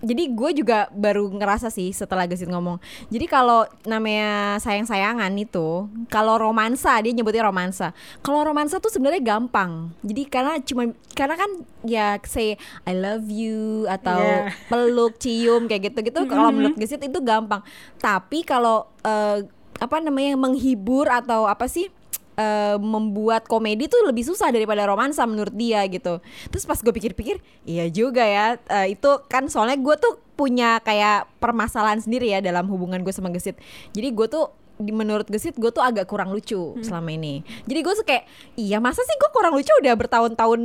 jadi 0.00 0.32
gue 0.32 0.50
juga 0.64 0.88
baru 0.96 1.28
ngerasa 1.28 1.68
sih 1.68 1.92
setelah 1.92 2.24
Gesit 2.24 2.48
ngomong. 2.48 2.80
Jadi 3.12 3.28
kalau 3.28 3.68
namanya 3.84 4.56
sayang-sayangan 4.56 5.28
itu, 5.36 5.88
kalau 6.08 6.40
romansa 6.40 6.96
dia 7.04 7.12
nyebutnya 7.12 7.44
romansa. 7.44 7.92
Kalau 8.24 8.40
romansa 8.40 8.80
tuh 8.80 8.88
sebenarnya 8.88 9.20
gampang. 9.20 9.92
Jadi 10.00 10.22
karena 10.24 10.56
cuma 10.64 10.88
karena 11.12 11.36
kan 11.36 11.50
ya 11.84 12.16
say 12.24 12.56
I 12.88 12.96
love 12.96 13.28
you 13.28 13.84
atau 13.88 14.18
Yeah. 14.20 14.52
peluk, 14.68 15.16
cium 15.20 15.68
kayak 15.68 15.92
gitu-gitu. 15.92 16.24
Kalau 16.32 16.52
menurut 16.52 16.76
Gesit 16.76 17.00
itu 17.04 17.20
gampang. 17.20 17.60
Tapi 18.00 18.44
kalau 18.44 18.88
eh, 19.04 19.44
apa 19.80 19.96
namanya 20.00 20.36
menghibur 20.36 21.08
atau 21.08 21.48
apa 21.48 21.68
sih? 21.68 21.88
Eh, 22.36 22.76
membuat 22.78 23.46
komedi 23.46 23.86
tuh 23.86 24.04
lebih 24.06 24.26
susah 24.26 24.52
daripada 24.52 24.86
romansa 24.86 25.24
menurut 25.24 25.54
dia 25.54 25.82
gitu. 25.88 26.18
Terus 26.50 26.64
pas 26.68 26.78
gue 26.78 26.92
pikir-pikir, 26.94 27.40
iya 27.66 27.86
juga 27.90 28.22
ya. 28.22 28.58
eh, 28.58 28.94
itu 28.94 29.10
kan 29.26 29.46
soalnya 29.48 29.78
gue 29.80 29.96
tuh 29.98 30.18
punya 30.38 30.80
kayak 30.80 31.28
permasalahan 31.36 32.00
sendiri 32.00 32.32
ya 32.32 32.40
dalam 32.40 32.64
hubungan 32.72 33.04
gue 33.04 33.12
sama 33.12 33.28
Gesit. 33.28 33.60
Jadi 33.92 34.08
gue 34.12 34.26
tuh 34.28 34.48
di 34.80 34.90
menurut 34.90 35.28
Gesit 35.28 35.54
gue 35.54 35.68
tuh 35.68 35.84
agak 35.84 36.08
kurang 36.08 36.32
lucu 36.32 36.74
selama 36.80 37.12
ini. 37.12 37.44
Jadi 37.68 37.80
gue 37.80 37.94
kayak 38.00 38.24
iya 38.56 38.80
masa 38.80 39.04
sih 39.04 39.12
gue 39.14 39.30
kurang 39.30 39.52
lucu 39.52 39.68
udah 39.76 39.92
bertahun-tahun 39.94 40.60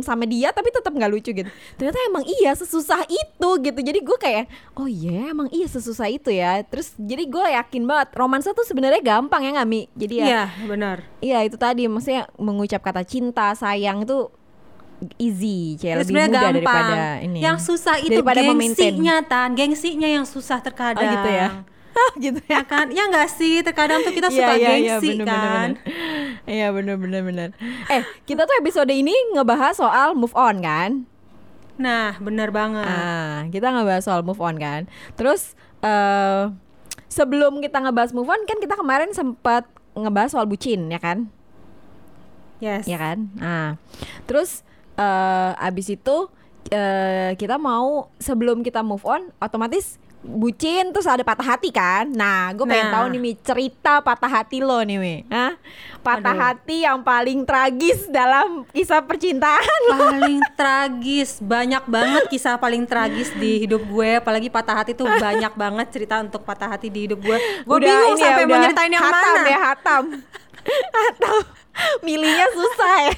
sama 0.00 0.24
dia 0.24 0.54
tapi 0.54 0.70
tetap 0.70 0.94
nggak 0.94 1.10
lucu 1.10 1.34
gitu. 1.34 1.50
Ternyata 1.74 1.98
emang 2.06 2.22
iya 2.24 2.54
sesusah 2.54 3.02
itu 3.10 3.48
gitu. 3.60 3.80
Jadi 3.82 3.98
gue 4.00 4.18
kayak 4.18 4.44
oh 4.78 4.86
iya 4.86 5.34
emang 5.34 5.50
iya 5.50 5.66
sesusah 5.66 6.06
itu 6.06 6.30
ya. 6.30 6.62
Terus 6.62 6.94
jadi 6.94 7.26
gue 7.26 7.46
yakin 7.58 7.82
banget 7.84 8.08
romansa 8.14 8.54
tuh 8.54 8.62
sebenarnya 8.62 9.02
gampang 9.02 9.42
ya 9.42 9.50
nggak 9.58 9.68
Mi. 9.68 9.90
Jadi 9.92 10.14
ya 10.16 10.26
Iya, 10.26 10.42
benar. 10.64 10.96
Iya 11.18 11.38
itu 11.42 11.56
tadi 11.58 11.90
maksudnya 11.90 12.30
mengucap 12.38 12.80
kata 12.80 13.02
cinta 13.02 13.50
sayang 13.52 14.06
itu 14.06 14.30
easy, 15.20 15.76
kayak 15.76 15.92
Ya, 15.92 16.00
lebih 16.00 16.14
mudah 16.16 16.24
gampang. 16.24 16.46
daripada 16.56 17.00
ini. 17.20 17.38
Yang 17.44 17.58
susah 17.68 17.96
itu 18.00 18.16
Daripada 18.16 18.40
gengsinya 18.40 19.16
tan, 19.28 19.52
gengsinya 19.52 20.08
yang 20.08 20.24
susah 20.24 20.58
terkadang. 20.64 21.04
Oh 21.04 21.12
gitu 21.12 21.28
ya. 21.28 21.48
gitu 22.24 22.40
Ya 22.46 22.62
kan? 22.62 22.88
Ya 22.92 23.08
enggak 23.08 23.28
sih? 23.32 23.60
Terkadang 23.64 24.04
tuh 24.04 24.12
kita 24.12 24.28
suka 24.30 24.54
Iya, 24.54 24.58
iya, 24.58 24.72
iya, 24.76 24.94
gengsi 25.00 25.08
bener, 25.18 25.26
kan. 25.26 25.36
bener, 25.36 25.50
bener. 25.50 25.72
Iya 26.46 26.66
bener 26.70 26.96
bener 27.00 27.22
bener. 27.26 27.48
Eh 27.90 28.02
kita 28.24 28.46
tuh 28.46 28.54
episode 28.60 28.90
ini 28.92 29.12
ngebahas 29.34 29.74
soal 29.76 30.14
move 30.14 30.34
on 30.36 30.62
kan? 30.62 31.04
Nah, 31.76 32.16
benar 32.22 32.54
banget. 32.54 32.86
Ah 32.88 33.44
kita 33.50 33.68
ngebahas 33.72 34.04
soal 34.06 34.22
move 34.22 34.40
on 34.40 34.56
kan. 34.56 34.86
Terus 35.18 35.58
eh 35.82 36.52
sebelum 37.06 37.60
kita 37.60 37.80
ngebahas 37.80 38.12
move 38.12 38.28
on 38.28 38.42
kan 38.44 38.58
kita 38.60 38.76
kemarin 38.76 39.10
sempat 39.12 39.64
ngebahas 39.96 40.36
soal 40.36 40.46
bucin 40.46 40.92
ya 40.92 41.00
kan? 41.00 41.32
yes. 42.60 42.88
Ya 42.88 42.96
kan? 42.96 43.28
Nah 43.36 43.76
terus 44.24 44.64
eh 44.96 45.52
abis 45.60 45.92
itu 45.92 46.16
eh 46.72 47.36
kita 47.36 47.60
mau 47.60 48.10
sebelum 48.18 48.64
kita 48.64 48.80
move 48.80 49.04
on 49.04 49.28
otomatis 49.38 50.00
bucin 50.28 50.90
terus 50.90 51.06
ada 51.06 51.22
patah 51.22 51.46
hati 51.48 51.70
kan? 51.70 52.04
Nah 52.08 52.50
gue 52.50 52.62
pengen 52.62 52.86
Nah. 52.86 52.94
tahu 52.96 53.06
nih 53.08 53.20
Mi 53.20 53.32
cerita 53.36 53.98
patah 54.00 54.28
hati 54.28 54.58
lo 54.58 54.78
nih 54.80 54.96
Mi. 54.96 55.16
Hah? 55.26 55.54
patah 55.98 56.30
Aduh. 56.30 56.42
hati 56.44 56.76
yang 56.82 57.00
paling 57.00 57.42
tragis 57.42 58.06
dalam 58.06 58.62
kisah 58.68 59.02
percintaan 59.02 59.80
paling 59.88 60.38
tragis. 60.58 61.38
Banyak 61.38 61.82
banget 61.84 62.26
kisah 62.26 62.54
paling 62.56 62.84
tragis 62.84 63.30
di 63.32 63.58
hidup 63.60 63.82
gue. 63.82 64.10
Apalagi 64.16 64.46
patah 64.46 64.76
hati 64.76 64.92
tuh 64.92 65.06
banyak 65.06 65.50
banget 65.62 65.86
cerita 65.88 66.18
untuk 66.18 66.42
patah 66.42 66.68
hati 66.68 66.86
di 66.88 67.06
hidup 67.06 67.18
gue. 67.18 67.38
Gue 67.62 67.78
bingung 67.80 68.14
ya, 68.14 68.22
sampai 68.28 68.44
mau 68.44 68.50
udah 68.52 68.60
nyeritain 68.62 68.90
yang 68.90 69.02
hatam 69.02 69.34
mana. 69.34 69.46
ya 69.46 69.58
hatam. 69.64 70.04
Hatam. 70.96 71.38
Milihnya 72.00 72.46
susah 72.50 72.94
ya. 73.04 73.14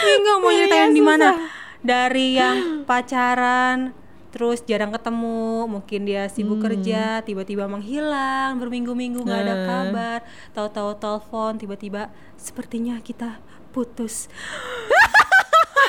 Bingung 0.00 0.38
mau 0.40 0.50
nyeritain 0.50 0.90
di 0.90 1.02
mana. 1.02 1.30
dari 1.78 2.34
yang 2.34 2.58
pacaran 2.88 3.92
terus 4.34 4.58
jarang 4.60 4.90
ketemu 4.90 5.38
mungkin 5.64 6.00
dia 6.02 6.26
sibuk 6.26 6.58
Hmm. 6.58 6.66
kerja 6.66 7.22
tiba-tiba 7.22 7.64
menghilang 7.64 8.58
berminggu-minggu 8.58 9.22
nggak 9.22 9.40
ada 9.40 9.54
Nah. 9.54 9.62
kabar 9.64 10.18
tahu-tahu 10.50 10.90
telepon 10.96 11.52
tiba-tiba 11.54 12.10
sepertinya 12.34 12.98
kita 12.98 13.38
putus 13.70 14.26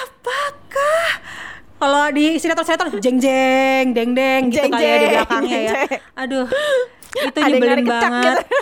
apakah 0.06 1.08
kalau 1.75 2.06
di 2.10 2.38
sinetron-sinetron 2.38 2.94
jeng 2.96 3.18
jeng 3.18 3.86
deng 3.92 4.12
deng 4.14 4.42
gitu 4.48 4.62
Jeng, 4.62 4.72
kayak 4.72 4.86
di 4.96 5.02
jeng, 5.02 5.14
belakangnya 5.18 5.60
ya 5.60 5.74
aduh 6.16 6.46
itu 7.18 7.40
Ada 7.40 7.50
nyebelin 7.50 7.82
banget 7.84 8.38
gitu. 8.38 8.58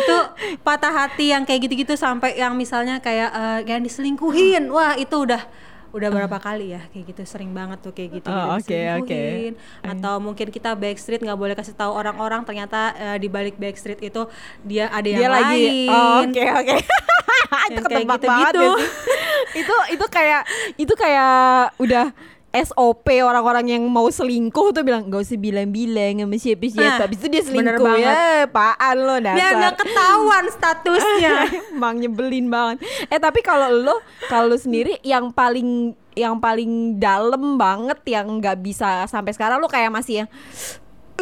itu 0.00 0.16
patah 0.60 0.92
hati 0.92 1.30
yang 1.30 1.42
kayak 1.44 1.60
gitu-gitu 1.62 1.94
sampai 1.94 2.34
yang 2.34 2.54
misalnya 2.54 2.98
kayak 2.98 3.30
eh, 3.30 3.58
yang 3.68 3.80
diselingkuhin 3.80 4.66
wah 4.68 4.94
itu 4.94 5.14
udah 5.14 5.42
udah 5.90 6.08
berapa 6.08 6.36
kali 6.36 6.70
ya 6.70 6.82
kayak 6.88 7.04
gitu 7.08 7.22
sering 7.24 7.50
banget 7.50 7.78
tuh 7.78 7.90
kayak 7.90 8.10
gitu, 8.16 8.26
Oh, 8.26 8.56
gitu, 8.56 8.70
oke, 8.70 8.80
oke. 8.96 9.10
diselingkuhin. 9.10 9.54
atau 9.82 10.14
mungkin 10.16 10.46
kita 10.48 10.70
backstreet 10.72 11.18
nggak 11.18 11.34
boleh 11.34 11.52
kasih 11.52 11.74
tahu 11.74 11.90
orang-orang 11.90 12.42
ternyata 12.42 12.80
eh, 12.94 13.16
di 13.16 13.26
balik 13.26 13.54
backstreet 13.54 13.98
itu 14.00 14.22
dia 14.60 14.86
ada 14.88 15.04
yang 15.04 15.18
dia 15.18 15.28
lagi 15.28 15.66
lain 15.66 15.90
oh, 15.90 16.16
oke 16.22 16.44
oke 16.60 16.76
itu 17.66 17.72
Yang 17.72 17.84
ketebak 17.84 18.16
gitu-gitu. 18.16 18.30
banget 18.30 18.54
sih. 18.54 19.60
itu 19.60 19.76
itu 19.90 20.06
kayak 20.08 20.42
itu 20.76 20.92
kayak 20.94 21.34
udah 21.76 22.06
SOP 22.50 23.06
orang-orang 23.22 23.78
yang 23.78 23.86
mau 23.86 24.10
selingkuh 24.10 24.74
tuh 24.74 24.82
bilang 24.82 25.06
gak 25.06 25.22
usah 25.22 25.38
bilang-bilang 25.38 26.26
sama 26.26 26.34
siapa-siapa 26.34 26.82
Nah, 26.82 26.98
Habis 27.06 27.18
itu 27.22 27.28
dia 27.30 27.42
selingkuh 27.46 27.94
ya 27.94 28.12
Apaan 28.50 28.96
lo 28.98 29.16
dasar. 29.22 29.36
Biar 29.38 29.52
nggak 29.54 29.76
ketahuan 29.78 30.44
statusnya. 30.50 31.34
Emang 31.78 32.02
nyebelin 32.02 32.50
banget. 32.50 32.82
Eh 33.06 33.22
tapi 33.22 33.38
kalau 33.46 33.70
lo 33.70 34.02
kalau 34.26 34.50
lo 34.50 34.58
sendiri 34.58 34.98
yang 35.06 35.30
paling 35.30 35.94
yang 36.18 36.42
paling 36.42 36.98
dalam 36.98 37.54
banget 37.54 38.02
yang 38.10 38.42
nggak 38.42 38.58
bisa 38.58 39.06
sampai 39.06 39.30
sekarang 39.30 39.62
lo 39.62 39.70
kayak 39.70 39.94
masih 39.94 40.26
yang 40.26 40.28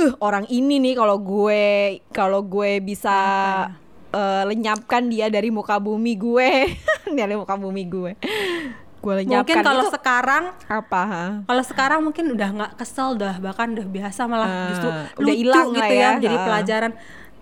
eh 0.00 0.10
orang 0.24 0.48
ini 0.48 0.80
nih 0.80 0.94
kalau 0.96 1.20
gue 1.20 2.00
kalau 2.08 2.40
gue 2.40 2.80
bisa 2.80 3.16
eh, 4.16 4.42
lenyapkan 4.48 5.12
dia 5.12 5.28
dari 5.28 5.52
muka 5.52 5.76
bumi 5.76 6.16
gue. 6.16 6.50
Dari 7.08 7.40
muka 7.40 7.56
bumi 7.56 7.88
gue. 7.88 8.12
Gue 8.98 9.14
lenyapkan 9.16 9.40
mungkin 9.40 9.56
kalau 9.62 9.84
sekarang 9.88 10.44
apa? 10.66 11.02
kalau 11.44 11.62
sekarang 11.62 12.00
mungkin 12.02 12.24
udah 12.30 12.48
nggak 12.50 12.72
kesel 12.76 13.14
dah 13.14 13.38
bahkan 13.38 13.70
udah 13.70 13.86
biasa 13.86 14.20
malah 14.24 14.46
Ah, 14.46 14.66
justru 14.68 14.88
udah 15.18 15.34
hilang 15.34 15.66
gitu 15.70 15.94
ya, 15.94 16.10
ya. 16.10 16.20
jadi 16.20 16.34
Ah. 16.34 16.44
pelajaran 16.44 16.92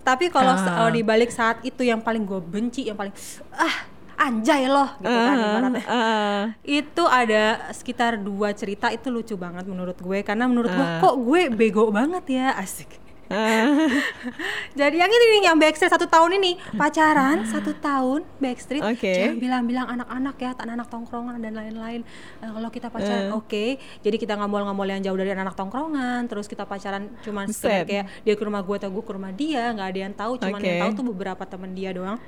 tapi 0.00 0.24
kalau 0.28 0.54
dibalik 0.88 1.28
saat 1.28 1.58
itu 1.62 1.80
yang 1.80 1.98
paling 1.98 2.22
gue 2.22 2.38
benci 2.38 2.84
yang 2.84 2.94
paling 2.94 3.10
ah 3.50 3.76
anjay 4.16 4.64
loh 4.64 4.86
gitu 4.96 5.10
kan 5.10 5.34
ibaratnya 5.34 5.82
ah. 5.84 6.42
itu 6.62 7.02
ada 7.02 7.42
sekitar 7.70 8.16
dua 8.16 8.52
cerita 8.52 8.88
itu 8.88 9.08
lucu 9.08 9.34
banget 9.34 9.64
menurut 9.64 9.96
gue 9.96 10.18
karena 10.20 10.44
menurut 10.44 10.68
gue 10.68 10.86
Ah. 10.86 11.00
kok 11.00 11.16
gue 11.16 11.48
bego 11.50 11.88
banget 11.90 12.24
ya 12.30 12.52
asik. 12.54 13.02
jadi 14.80 14.96
yang 14.96 15.10
ini 15.10 15.24
nih 15.26 15.42
yang 15.50 15.58
backstreet 15.58 15.90
satu 15.90 16.06
tahun 16.06 16.38
ini. 16.38 16.52
Pacaran 16.74 17.42
satu 17.44 17.74
tahun 17.74 18.22
backstreet. 18.38 18.82
Oke. 18.82 19.12
jangan 19.12 19.38
bilang-bilang 19.38 19.86
anak-anak 19.90 20.36
ya 20.36 20.50
anak-anak 20.54 20.88
tongkrongan 20.88 21.36
dan 21.42 21.52
lain-lain. 21.54 22.00
Eh, 22.38 22.50
kalau 22.50 22.68
kita 22.70 22.86
pacaran 22.88 23.34
oke. 23.34 23.64
Jadi 23.76 24.16
kita 24.16 24.38
ngambil-ngambil 24.38 24.86
yang 24.96 25.02
jauh 25.02 25.18
dari 25.18 25.34
anak 25.34 25.54
tongkrongan 25.54 26.26
terus 26.26 26.46
kita 26.46 26.62
pacaran 26.62 27.10
cuman 27.22 27.50
sekedar 27.50 27.82
kayak 27.84 28.06
dia 28.22 28.34
ke 28.34 28.42
rumah 28.42 28.62
gue 28.62 28.76
atau 28.78 28.90
gue 28.90 29.02
ke 29.02 29.12
rumah 29.12 29.32
dia 29.34 29.74
nggak 29.74 29.88
ada 29.90 30.00
yang 30.00 30.14
tahu 30.14 30.32
cuman 30.38 30.58
Oke. 30.58 30.66
yang 30.66 30.78
tahu 30.86 30.90
tuh 30.94 31.04
beberapa 31.10 31.42
temen 31.42 31.70
dia 31.74 31.90
doang. 31.90 32.18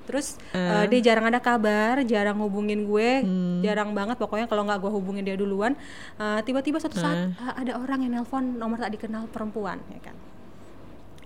Terus 0.00 0.34
Eh. 0.50 0.58
eh, 0.58 0.84
dia 0.90 1.12
jarang 1.12 1.30
ada 1.30 1.38
kabar 1.38 2.02
jarang 2.02 2.42
hubungin 2.42 2.82
gue 2.82 3.22
Hmm. 3.22 3.62
jarang 3.62 3.94
banget. 3.94 4.18
Pokoknya 4.18 4.50
kalau 4.50 4.66
nggak 4.66 4.82
gue 4.82 4.90
hubungin 4.90 5.22
dia 5.22 5.38
duluan 5.38 5.78
tiba-tiba 6.42 6.82
suatu 6.82 6.98
saat 6.98 7.30
eh, 7.30 7.54
ada 7.54 7.78
orang 7.78 8.02
yang 8.02 8.18
nelpon 8.18 8.58
nomor 8.58 8.76
tak 8.76 8.90
dikenal 8.90 9.30
perempuan 9.30 9.78
ya 9.88 10.02
kan 10.02 10.16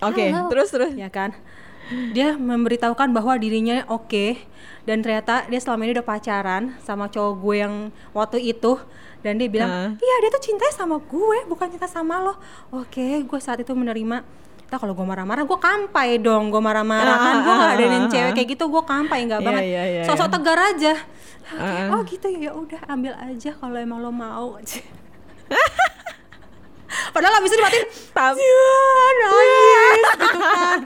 Oke, 0.01 0.27
Halo. 0.27 0.47
terus 0.47 0.69
terus. 0.69 0.91
ya 0.93 1.07
kan 1.07 1.31
dia 2.11 2.33
memberitahukan 2.33 3.13
bahwa 3.13 3.37
dirinya 3.37 3.85
oke 3.85 4.41
dan 4.83 5.05
ternyata 5.05 5.45
dia 5.45 5.61
selama 5.61 5.85
ini 5.85 5.93
udah 5.93 6.01
pacaran 6.03 6.73
sama 6.81 7.05
cowok 7.05 7.33
gue 7.37 7.55
yang 7.59 7.73
waktu 8.09 8.41
itu 8.43 8.81
dan 9.21 9.37
dia 9.37 9.45
bilang 9.45 9.69
Ah. 9.69 9.89
iya 9.93 10.15
dia 10.19 10.33
tuh 10.33 10.41
cintanya 10.41 10.73
sama 10.73 10.97
gue 10.97 11.37
bukan 11.45 11.69
cinta 11.69 11.85
sama 11.85 12.17
lo 12.19 12.33
oke 12.71 12.97
gue 13.21 13.39
saat 13.39 13.61
itu 13.61 13.69
menerima 13.71 14.25
Nah, 14.65 14.81
kalau 14.81 14.91
gue 14.91 15.05
marah-marah 15.05 15.45
gue 15.45 15.55
kampai 15.55 16.17
dong 16.17 16.49
gue 16.49 16.57
marah-marah 16.57 17.15
kan 17.15 17.35
gue 17.39 17.53
nggak 17.53 17.73
ada 17.77 17.83
yang 17.85 18.05
cewek 18.09 18.31
kayak 18.33 18.49
gitu 18.49 18.65
gue 18.65 18.83
kampai 18.83 19.19
nggak 19.23 19.39
Iya, 19.39 19.45
banget 19.45 19.63
iya, 19.63 19.83
iya, 19.85 20.01
sosok 20.03 20.25
iya. 20.25 20.33
tegar 20.33 20.57
aja 20.59 20.93
Oke, 21.45 21.77
Ah. 21.77 21.87
oh 21.93 22.01
gitu 22.01 22.27
ya 22.27 22.49
udah 22.49 22.81
ambil 22.89 23.13
aja 23.13 23.53
kalau 23.53 23.77
emang 23.77 24.01
lo 24.01 24.09
mau 24.09 24.57
padahal 27.09 27.37
abis 27.37 27.49
itu 27.49 27.57
dimatiin 27.57 27.85
Tapi 28.11 28.43
nangis 29.17 29.57
gitu 30.15 30.39
kan 30.39 30.79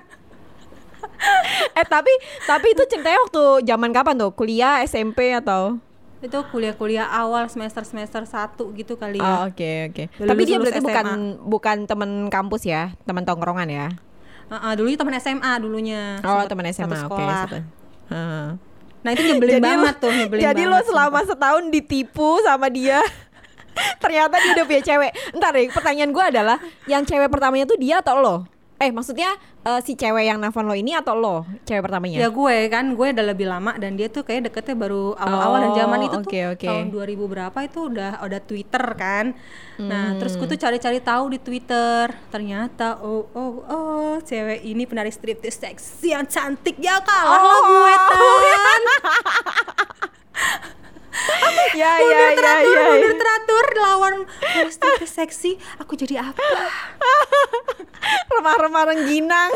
eh 1.72 1.86
tapi 1.86 2.12
tapi 2.46 2.68
itu 2.70 2.84
ceritanya 2.86 3.20
waktu 3.22 3.44
zaman 3.66 3.92
kapan 3.92 4.16
tuh? 4.18 4.32
Kuliah, 4.32 4.80
SMP 4.82 5.32
atau? 5.34 5.78
itu 6.20 6.36
kuliah-kuliah 6.46 7.08
awal 7.08 7.48
semester 7.48 7.80
semester 7.82 8.20
satu 8.26 8.72
gitu 8.74 8.96
kali 8.96 9.16
Oh, 9.18 9.24
ya 9.24 9.48
oke 9.48 9.72
oke. 9.88 10.04
Lulus- 10.14 10.28
Tapi 10.28 10.42
dia 10.44 10.58
berarti 10.58 10.82
bukan 10.82 11.06
SMA. 11.06 11.44
bukan 11.48 11.78
teman 11.86 12.12
kampus 12.28 12.62
ya, 12.66 12.92
teman 13.04 13.24
tongkrongan 13.24 13.68
ya. 13.70 13.88
Heeh, 14.50 14.72
dulunya 14.76 14.98
teman 14.98 15.16
SMA 15.16 15.52
dulunya 15.58 16.20
Oh, 16.22 16.44
teman 16.44 16.68
SMA. 16.68 17.00
Oke. 17.02 17.24
satu. 17.24 17.58
Heeh. 18.10 18.48
nah 19.00 19.16
itu 19.16 19.24
nyebelin 19.24 19.64
banget 19.64 19.96
lo- 19.96 20.02
tuh 20.02 20.12
nyebelin 20.12 20.42
Jadi 20.42 20.62
lo 20.62 20.72
banget, 20.74 20.88
selama 20.88 21.20
setahun 21.24 21.64
ditipu 21.70 22.30
sama 22.42 22.68
dia. 22.68 23.00
Ternyata 23.98 24.36
dia 24.38 24.52
udah 24.54 24.66
punya 24.66 24.82
cewek. 24.82 25.12
Ntar 25.34 25.52
deh, 25.52 25.68
pertanyaan 25.70 26.10
gue 26.10 26.26
adalah 26.26 26.58
yang 26.86 27.04
cewek 27.04 27.28
pertamanya 27.28 27.66
tuh 27.66 27.76
dia 27.76 28.00
atau 28.00 28.18
lo? 28.18 28.38
Eh, 28.80 28.90
maksudnya 28.90 29.36
eh, 29.62 29.84
si 29.84 29.92
cewek 29.92 30.24
yang 30.24 30.40
nelfon 30.40 30.64
lo 30.64 30.72
ini 30.72 30.96
atau 30.96 31.12
lo 31.12 31.44
cewek 31.62 31.84
pertamanya? 31.84 32.16
Ya 32.16 32.32
gue 32.32 32.58
kan, 32.68 32.96
gue 32.96 33.08
udah 33.12 33.26
lebih 33.28 33.44
lama 33.44 33.76
dan 33.76 34.00
dia 34.00 34.08
tuh 34.08 34.24
kayak 34.24 34.48
deketnya 34.48 34.80
baru 34.80 35.20
awal-awal 35.20 35.60
dan 35.60 35.72
zaman 35.78 36.00
Oh, 36.00 36.06
itu 36.06 36.18
oke, 36.18 36.32
tuh 36.32 36.48
oke. 36.56 36.64
tahun 36.64 36.88
2000 36.88 37.28
berapa 37.28 37.58
itu 37.60 37.80
udah 37.86 38.12
ada 38.18 38.40
Twitter 38.40 38.86
kan. 38.96 39.36
Nah, 39.78 40.06
Hmm. 40.10 40.18
terus 40.18 40.40
gue 40.40 40.48
tuh 40.48 40.56
cari-cari 40.56 41.00
tahu 41.02 41.24
di 41.28 41.40
Twitter. 41.40 42.08
Ternyata 42.32 43.04
oh 43.04 43.28
oh 43.30 43.54
oh 43.68 44.16
cewek 44.22 44.64
ini 44.64 44.88
penari 44.88 45.12
striptease 45.12 45.60
seksi 45.60 46.08
yang 46.10 46.24
cantik 46.24 46.80
ya 46.80 47.04
kalah 47.04 47.36
Oh. 47.36 47.44
lah 47.44 47.60
gue 47.68 47.96
tan. 48.08 48.82
ya, 51.76 51.92
ya, 51.98 52.02
mundur 52.02 52.18
ya, 52.18 52.38
teratur, 52.38 52.76
ya, 52.76 52.84
mundur 52.90 53.14
ya. 53.14 53.18
teratur 53.20 53.66
lawan 53.82 54.16
striptease 54.70 55.14
seksi. 55.14 55.52
Aku 55.82 55.98
jadi 55.98 56.24
apa? 56.24 56.44
Remah-remah 58.40 58.84
rengginang. 58.96 59.52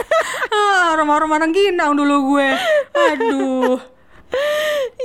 ah, 0.51 0.97
rumah-rumah 0.99 1.37
rengginang 1.41 1.95
dulu 1.95 2.35
gue. 2.35 2.49
Aduh. 2.93 3.92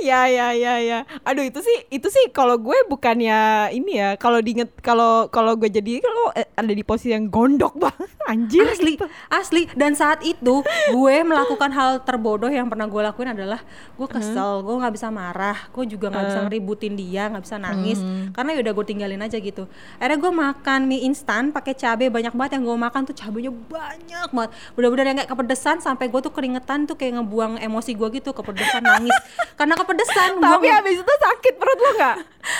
Ya 0.05 0.25
ya 0.31 0.47
ya 0.55 0.75
ya. 0.79 0.99
Aduh 1.27 1.45
itu 1.45 1.59
sih 1.61 1.77
itu 1.91 2.07
sih 2.09 2.31
kalau 2.31 2.55
gue 2.57 2.75
bukannya 2.87 3.69
ini 3.75 3.99
ya 3.99 4.09
kalau 4.15 4.39
diinget 4.39 4.71
kalau 4.81 5.27
kalau 5.29 5.53
gue 5.59 5.69
jadi 5.69 6.01
kalau 6.01 6.31
eh, 6.33 6.47
ada 6.55 6.71
di 6.71 6.83
posisi 6.83 7.13
yang 7.13 7.27
gondok 7.27 7.75
banget 7.83 8.09
anjir 8.25 8.65
asli 8.69 8.95
gitu. 8.95 9.05
asli. 9.29 9.61
Dan 9.75 9.93
saat 9.93 10.23
itu 10.23 10.63
gue 10.65 11.15
melakukan 11.23 11.69
hal 11.73 12.01
terbodoh 12.03 12.49
yang 12.49 12.67
pernah 12.71 12.87
gue 12.87 13.01
lakuin 13.01 13.35
adalah 13.35 13.61
gue 13.95 14.07
kesel 14.07 14.63
gue 14.63 14.75
nggak 14.79 14.93
bisa 14.95 15.07
marah 15.11 15.57
gue 15.69 15.85
juga 15.85 16.09
nggak 16.09 16.25
bisa 16.31 16.39
ngeributin 16.47 16.93
dia 16.95 17.29
nggak 17.29 17.43
bisa 17.43 17.57
nangis. 17.61 17.99
Karena 18.33 18.49
ya 18.55 18.59
udah 18.65 18.73
gue 18.73 18.85
tinggalin 18.85 19.21
aja 19.21 19.37
gitu. 19.37 19.67
Akhirnya 19.99 20.17
gue 20.19 20.31
makan 20.31 20.79
mie 20.87 21.03
instan 21.05 21.51
pakai 21.51 21.75
cabai 21.75 22.07
banyak 22.09 22.33
banget 22.33 22.51
yang 22.59 22.63
gue 22.65 22.77
makan 22.77 23.01
tuh 23.09 23.15
cabenya 23.15 23.51
banyak 23.51 24.29
banget. 24.31 24.51
Bener-bener 24.73 25.05
yang 25.05 25.17
kayak 25.23 25.29
kepedesan 25.29 25.77
sampai 25.83 26.07
gue 26.07 26.19
tuh 26.23 26.33
keringetan 26.33 26.87
tuh 26.89 26.95
kayak 26.95 27.19
ngebuang 27.19 27.61
emosi 27.61 27.91
gue 27.93 28.07
gitu 28.21 28.31
kepedesan 28.31 28.83
nangis 28.85 29.18
karena 29.55 29.73
kepedesan 29.73 30.37
tapi 30.37 30.65
gua- 30.65 30.75
habis 30.75 30.97
itu 30.97 31.13
sakit 31.19 31.53
perut 31.55 31.77
lo 31.77 31.91
nggak? 31.93 32.15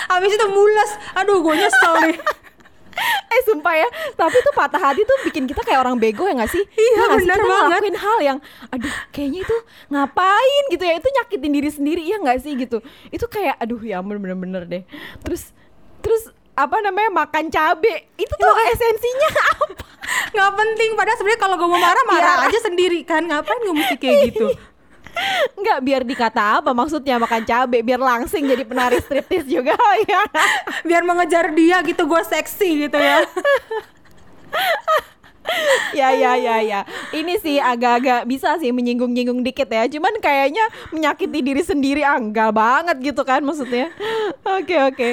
Habis 0.06 0.30
itu 0.32 0.46
mules. 0.48 0.90
Aduh 1.14 1.40
gue 1.40 1.54
nyesel 1.56 1.94
nih. 2.04 2.18
Eh 3.30 3.40
sumpah 3.42 3.72
ya. 3.72 3.88
Tapi 4.12 4.36
tuh 4.36 4.52
patah 4.52 4.76
hati 4.82 5.00
tuh 5.02 5.16
bikin 5.22 5.46
kita 5.46 5.62
kayak 5.62 5.80
orang 5.80 5.96
bego 5.96 6.26
ya 6.26 6.36
gak 6.36 6.50
sih? 6.50 6.60
Iya, 6.60 6.90
Ya 6.90 7.00
nggak 7.00 7.08
sih? 7.08 7.22
benar 7.22 7.36
kita 7.38 7.46
banget. 7.46 7.64
ngelakuin 7.70 7.96
hal 7.96 8.18
yang 8.20 8.38
aduh 8.68 8.94
kayaknya 9.08 9.40
itu 9.40 9.56
ngapain? 9.88 10.64
gitu 10.68 10.84
ya. 10.84 10.94
Itu 10.94 11.08
nyakitin 11.08 11.52
diri 11.54 11.70
sendiri 11.70 12.02
ya 12.02 12.16
nggak 12.18 12.38
sih 12.40 12.52
gitu. 12.56 12.78
Itu 13.08 13.24
kayak 13.26 13.56
aduh 13.56 13.80
ya 13.80 13.98
ampun 13.98 14.18
bener-bener 14.18 14.62
deh. 14.64 14.82
Terus 15.22 15.54
terus 16.00 16.28
apa 16.52 16.76
namanya 16.80 17.08
makan 17.16 17.48
cabe. 17.48 17.94
Itu 18.14 18.34
tuh 18.34 18.52
esensinya 18.68 19.30
apa? 19.54 19.66
Nggak 20.30 20.50
penting. 20.52 20.90
Padahal 20.92 21.16
sebenarnya 21.16 21.40
kalau 21.40 21.54
gue 21.56 21.68
mau 21.68 21.80
marah 21.80 22.04
marah 22.04 22.34
Iya. 22.36 22.48
aja 22.48 22.58
sendiri 22.60 23.00
kan. 23.02 23.22
Ngapain 23.22 23.60
gue 23.62 23.74
mesti 23.76 23.96
kayak 23.96 24.16
gitu 24.28 24.46
Enggak 25.56 25.78
biar 25.84 26.02
dikata 26.06 26.62
apa 26.62 26.70
maksudnya 26.72 27.20
makan 27.20 27.42
cabe 27.44 27.84
biar 27.84 28.00
langsing 28.00 28.48
jadi 28.48 28.64
penari 28.64 28.98
striptis 29.02 29.44
juga 29.44 29.76
ya. 30.10 30.22
Biar 30.86 31.02
mengejar 31.04 31.52
dia 31.52 31.82
gitu 31.84 32.06
gue 32.06 32.22
seksi 32.24 32.88
gitu 32.88 32.98
ya. 32.98 33.24
Ya 35.90 36.14
ya 36.14 36.38
ya 36.38 36.56
ya. 36.62 36.80
Ini 37.10 37.34
sih 37.42 37.58
agak-agak 37.58 38.22
bisa 38.30 38.54
sih 38.62 38.70
menyinggung-nyinggung 38.70 39.42
dikit 39.42 39.66
ya. 39.66 39.90
Cuman 39.90 40.22
kayaknya 40.22 40.62
menyakiti 40.94 41.42
diri 41.42 41.62
sendiri 41.66 42.06
ah, 42.06 42.20
enggak 42.20 42.54
banget 42.54 42.96
gitu 43.02 43.26
kan 43.26 43.42
maksudnya. 43.42 43.90
Oke 44.46 44.76
oke. 44.78 45.10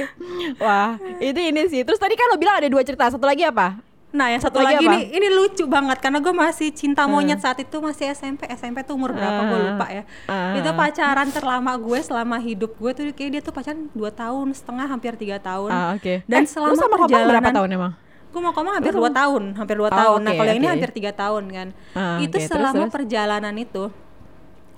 Wah 0.62 1.02
itu 1.18 1.40
ini 1.42 1.66
sih. 1.72 1.82
Terus 1.82 1.98
tadi 1.98 2.14
kan 2.14 2.30
lo 2.30 2.38
bilang 2.38 2.62
ada 2.62 2.70
dua 2.70 2.86
cerita. 2.86 3.10
Satu 3.10 3.26
lagi 3.26 3.42
apa 3.48 3.87
Nah 4.18 4.28
yang 4.28 4.42
Satu 4.42 4.58
lagi 4.58 4.82
lagi, 4.82 4.84
apa? 4.84 4.94
ini 4.98 5.14
ini 5.14 5.28
lucu 5.30 5.64
banget 5.66 5.98
karena 6.00 6.18
gue 6.18 6.34
masih 6.36 6.70
cinta 6.72 7.06
monyet 7.06 7.38
saat 7.38 7.56
itu 7.58 7.78
masih 7.78 8.10
SMP 8.10 8.50
SMP 8.50 8.82
tuh 8.82 8.98
umur 8.98 9.14
berapa? 9.14 9.46
Gue 9.46 9.54
Ah. 9.54 9.66
lupa 9.68 9.86
ya. 9.88 10.04
Ah. 10.26 10.58
itu 10.58 10.70
pacaran 10.74 11.30
terlama 11.30 11.72
gue 11.78 12.00
selama 12.02 12.36
hidup 12.38 12.74
gue 12.74 12.92
tuh 12.92 13.04
kayak 13.12 13.30
dia 13.30 13.42
tuh 13.42 13.52
pacaran 13.52 13.86
2 13.88 14.10
tahun 14.12 14.48
setengah 14.52 14.86
hampir 14.88 15.14
tiga 15.16 15.38
tahun. 15.38 15.70
Ah 15.70 15.94
oke. 15.94 16.26
Dan 16.26 16.42
Eh, 16.42 16.50
selama 16.50 16.74
sama 16.74 16.98
perjalanan 16.98 17.30
berapa 17.32 17.52
tahun 17.54 17.70
emang? 17.72 17.92
Gue 18.28 18.42
mau 18.42 18.52
koma 18.52 18.70
hampir 18.72 18.92
Lu 18.92 19.00
dua 19.00 19.08
sama- 19.08 19.20
tahun 19.20 19.44
hampir 19.56 19.76
dua 19.78 19.88
Oh, 19.88 19.96
tahun. 19.96 20.20
Nah 20.20 20.32
oke, 20.32 20.38
kalau 20.38 20.50
yang 20.50 20.60
ini 20.60 20.68
hampir 20.68 20.92
tiga 20.92 21.12
tahun 21.12 21.44
kan. 21.48 21.68
Ah, 21.94 22.18
itu 22.18 22.34
terus, 22.34 22.50
selama 22.50 22.84
terus? 22.84 22.92
perjalanan 22.92 23.56
itu 23.56 23.84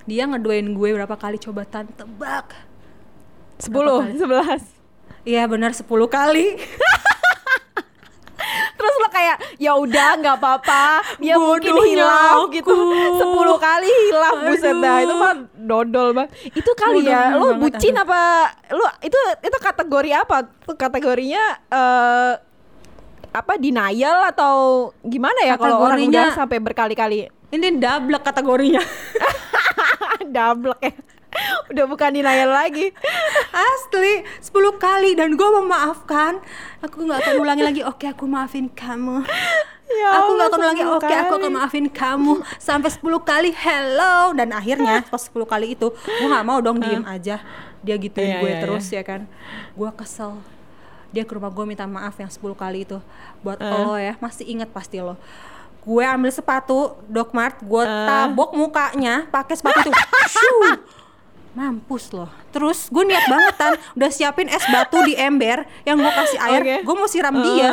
dia 0.04 0.24
ngedoain 0.26 0.68
gue 0.68 0.90
berapa 0.92 1.16
kali 1.16 1.38
coba 1.38 1.64
tebak 1.64 2.52
sepuluh 3.56 4.04
kali? 4.04 4.16
sebelas. 4.18 4.64
Iya 5.22 5.44
benar 5.46 5.72
10 5.72 5.84
kali 6.08 6.56
terus 8.80 8.96
lo 8.96 9.08
kayak 9.12 9.36
ya 9.60 9.76
udah 9.76 10.10
nggak 10.24 10.36
apa-apa. 10.40 11.04
Ya 11.20 11.36
mungkin 11.36 11.76
Bodohnya 11.76 12.08
hilaf 12.08 12.32
aku. 12.40 12.44
gitu. 12.56 12.76
Sepuluh 13.20 13.58
kali 13.60 13.90
hilaf 14.08 14.36
buset 14.48 14.76
dah. 14.80 14.98
Itu 15.04 15.14
mah 15.20 15.34
dodol 15.60 16.08
bang 16.16 16.28
itu 16.56 16.72
kali 16.74 17.04
ya 17.04 17.36
Bodohnya 17.36 17.36
lo 17.36 17.48
banget, 17.52 17.62
bucin 17.62 17.96
apa 18.00 18.22
lo 18.72 18.88
itu 19.04 19.20
itu 19.44 19.58
kategori 19.60 20.10
apa? 20.16 20.38
Tuh 20.64 20.78
kategorinya 20.80 21.44
eh 21.68 22.34
apa 23.30 23.54
denial 23.62 24.26
atau 24.34 24.90
gimana 25.06 25.46
ya 25.46 25.54
kalau 25.60 25.86
orang 25.86 26.02
udah 26.08 26.34
sampai 26.34 26.58
berkali-kali? 26.58 27.30
Ini 27.52 27.78
double 27.78 28.18
kategorinya. 28.24 28.82
Double 30.34 30.74
ya. 30.82 30.94
Udah 31.70 31.86
bukan 31.86 32.10
denial 32.10 32.50
lagi 32.50 32.90
Asli 33.50 34.14
10 34.40 34.52
kali 34.78 35.12
dan 35.14 35.34
gue 35.34 35.50
memaafkan. 35.54 36.40
Aku 36.80 37.04
nggak 37.04 37.20
akan 37.22 37.36
ulangi 37.38 37.64
lagi 37.64 37.82
Oke 37.82 38.06
aku 38.06 38.24
maafin 38.24 38.68
kamu. 38.68 39.24
Ya 39.90 40.22
Aku 40.22 40.38
nggak 40.38 40.48
akan 40.48 40.60
ulangi 40.62 40.84
10 40.84 40.96
Oke 40.96 41.14
aku 41.14 41.34
akan 41.36 41.52
maafin 41.52 41.86
kamu. 41.88 42.34
Sampai 42.58 42.90
10 42.90 43.02
kali 43.22 43.50
hello. 43.52 44.32
Dan 44.32 44.52
akhirnya 44.52 45.02
pas 45.04 45.20
10 45.20 45.34
kali 45.44 45.74
itu 45.74 45.90
Gue 45.92 46.28
nggak 46.28 46.46
mau 46.46 46.60
dong 46.60 46.78
diem 46.78 47.02
aja. 47.04 47.42
Dia 47.80 47.96
gituin 47.96 48.28
Iya, 48.28 48.40
gue 48.40 48.52
iya, 48.52 48.60
terus 48.62 48.86
ya 48.88 49.02
kan. 49.02 49.26
Gue 49.74 49.90
kesel. 49.94 50.38
Dia 51.10 51.26
ke 51.26 51.34
rumah 51.34 51.50
gue 51.50 51.66
minta 51.66 51.84
maaf 51.84 52.16
yang 52.16 52.30
10 52.30 52.38
kali 52.54 52.86
itu. 52.86 53.02
Buat 53.40 53.58
Eh. 53.58 53.72
lo 53.72 53.96
ya 53.96 54.14
Masih 54.18 54.46
inget 54.46 54.70
pasti 54.70 55.00
lo. 55.00 55.18
Gue 55.80 56.04
ambil 56.04 56.30
sepatu 56.30 56.94
Doc 57.08 57.32
Mart 57.32 57.58
Gue 57.60 57.82
Eh. 57.82 57.90
tabok 58.06 58.54
mukanya 58.54 59.26
pakai 59.28 59.56
sepatu 59.56 59.90
itu! 59.90 59.96
Mampus 61.50 62.14
loh. 62.14 62.30
Terus 62.54 62.88
gue 62.88 63.04
niat 63.04 63.26
banget 63.26 63.56
kan, 63.58 63.74
udah 63.98 64.12
siapin 64.14 64.48
es 64.48 64.62
batu 64.70 65.02
di 65.02 65.18
ember 65.18 65.66
yang 65.82 65.98
gue 65.98 66.12
kasih 66.14 66.40
air, 66.40 66.62
Oke. 66.62 66.76
gue 66.86 66.96
mau 66.96 67.10
siram 67.10 67.34
Uh. 67.34 67.42
dia. 67.42 67.70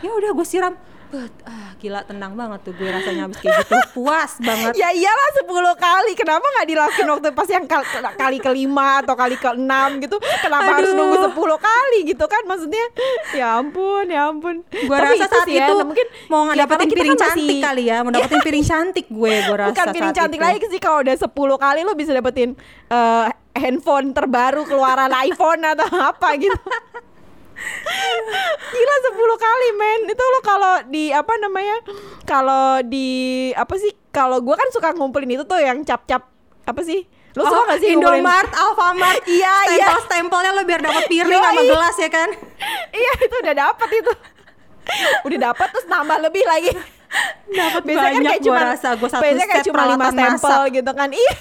Ya 0.00 0.10
udah 0.10 0.30
gue 0.32 0.46
siram. 0.46 0.74
Bet, 1.10 1.34
ah 1.42 1.74
gila 1.76 2.00
tenang 2.02 2.32
banget 2.32 2.62
tuh 2.62 2.72
gue 2.72 2.86
rasanya 2.86 3.26
habis 3.26 3.34
kayak 3.36 3.50
gitu. 3.60 3.74
Puas 3.92 4.38
banget. 4.38 4.72
ya 4.74 4.88
iyalah 4.90 5.28
10 5.42 5.50
kali 5.76 6.12
kenapa 6.14 6.46
nggak 6.46 6.66
dilakuin 6.66 7.08
waktu 7.08 7.28
pas 7.30 7.48
yang 7.48 7.66
kal- 7.66 7.82
kali 8.14 8.38
kelima 8.38 9.02
atau 9.02 9.14
kali 9.14 9.34
keenam 9.34 9.98
gitu 9.98 10.14
kenapa 10.38 10.70
harus 10.72 10.94
Aduh. 10.94 10.98
nunggu 11.02 11.16
10 11.26 11.34
kali 11.60 11.98
gitu 12.06 12.24
kan 12.24 12.42
maksudnya 12.44 12.84
ya 13.32 13.58
ampun 13.58 14.06
ya 14.06 14.30
ampun 14.30 14.62
Gue 14.62 14.96
rasa 14.96 15.26
saat 15.26 15.44
sih 15.44 15.56
ya, 15.56 15.66
itu 15.66 15.74
nah 15.74 15.82
mungkin 15.84 16.06
mau 16.26 16.46
ya, 16.46 16.62
dapetin 16.62 16.78
karena 16.78 16.86
kita 16.86 16.94
piring 16.96 17.10
kan 17.10 17.22
cantik 17.26 17.42
masih- 17.50 17.64
kali 17.64 17.82
ya, 17.84 17.96
mau 17.98 18.10
dapetin 18.16 18.40
piring 18.40 18.64
cantik 18.64 19.06
gue 19.08 19.32
gue 19.40 19.56
rasa 19.58 19.70
bukan 19.72 19.86
piring 19.90 20.06
saat 20.06 20.18
cantik 20.20 20.38
itu. 20.38 20.46
lagi 20.46 20.66
sih 20.68 20.80
kalau 20.80 20.98
udah 21.02 21.16
10 21.16 21.26
kali 21.58 21.80
lo 21.82 21.92
bisa 21.92 22.10
dapetin 22.12 22.50
eh, 22.86 23.26
handphone 23.52 24.06
terbaru 24.12 24.62
keluaran 24.62 25.10
iPhone 25.26 25.66
atau 25.66 25.90
apa 25.90 26.38
gitu 26.38 26.54
Gila 28.70 28.94
10 29.10 29.16
kali 29.36 29.68
men. 29.74 30.00
Itu 30.06 30.22
lo 30.22 30.40
kalau 30.40 30.74
di 30.86 31.10
apa 31.10 31.32
namanya 31.36 31.76
Kalau 32.22 32.80
di 32.82 33.08
apa 33.52 33.74
sih 33.76 33.90
Kalau 34.10 34.38
gua 34.40 34.54
kan 34.54 34.68
suka 34.70 34.94
ngumpulin 34.94 35.30
itu 35.30 35.44
tuh 35.44 35.58
yang 35.58 35.82
cap-cap 35.82 36.30
Apa 36.64 36.80
sih? 36.80 37.04
Lo 37.34 37.44
suka 37.44 37.56
Oh, 37.56 37.64
gak 37.66 37.78
sih 37.78 37.94
ngumpulin? 37.94 38.22
Indomart, 38.22 38.50
Alfamart, 38.50 39.22
Iya, 39.24 39.54
iya. 39.70 39.86
stempel-stempelnya 39.86 40.50
lo 40.50 40.62
biar 40.62 40.80
dapat 40.80 41.02
piring 41.06 41.30
Yoi. 41.30 41.46
sama 41.46 41.62
gelas 41.62 41.96
ya 41.96 42.10
kan? 42.10 42.28
Iya 42.90 43.12
itu 43.22 43.34
udah 43.38 43.54
dapet 43.54 43.88
itu. 43.94 44.12
Udah 45.22 45.38
dapet 45.50 45.66
terus 45.70 45.86
nambah 45.86 46.18
lebih 46.20 46.42
lagi. 46.42 46.70
Dapat 47.50 47.82
Biasanya 47.82 48.02
kan 48.02 48.14
banyak 48.14 48.30
kayak 48.30 48.38
gue 48.38 48.46
cuma 48.50 48.60
rasa. 48.64 48.88
Gue 48.94 49.08
satu 49.10 49.22
biasanya 49.22 49.46
kayak 49.46 49.64
cuma 49.66 49.82
lima 49.86 50.06
stempel 50.10 50.38
masak. 50.62 50.74
gitu 50.74 50.90
kan. 50.94 51.08
Iya 51.10 51.34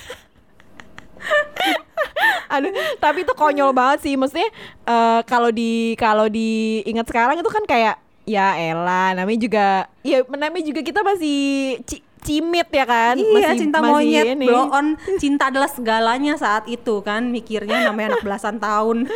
Aduh, 2.54 2.72
tapi 2.98 3.22
itu 3.22 3.34
konyol 3.34 3.72
banget 3.72 4.10
sih. 4.10 4.14
Maksudnya 4.18 4.50
eh, 4.86 5.22
kalau 5.24 5.50
di 5.50 5.94
kalau 5.96 6.26
diingat 6.26 7.06
sekarang 7.06 7.38
itu 7.38 7.48
kan 7.48 7.64
kayak 7.64 7.96
ya 8.26 8.54
elah 8.54 9.18
namanya 9.18 9.40
juga 9.40 9.68
ya 10.02 10.22
namanya 10.28 10.62
juga 10.64 10.82
kita 10.82 11.02
masih 11.02 11.40
ci- 11.86 12.06
cimit 12.20 12.68
ya 12.68 12.86
kan? 12.86 13.16
Iya 13.16 13.54
masih, 13.54 13.60
cinta 13.60 13.78
masih 13.80 13.94
monyet 13.96 14.26
ini. 14.36 14.46
blow 14.46 14.68
on. 14.70 14.88
Cinta 15.18 15.48
adalah 15.48 15.70
segalanya 15.70 16.36
saat 16.36 16.68
itu 16.68 17.00
kan 17.00 17.30
mikirnya 17.30 17.86
namanya 17.86 18.18
anak 18.18 18.26
belasan 18.26 18.58
tahun. 18.58 19.06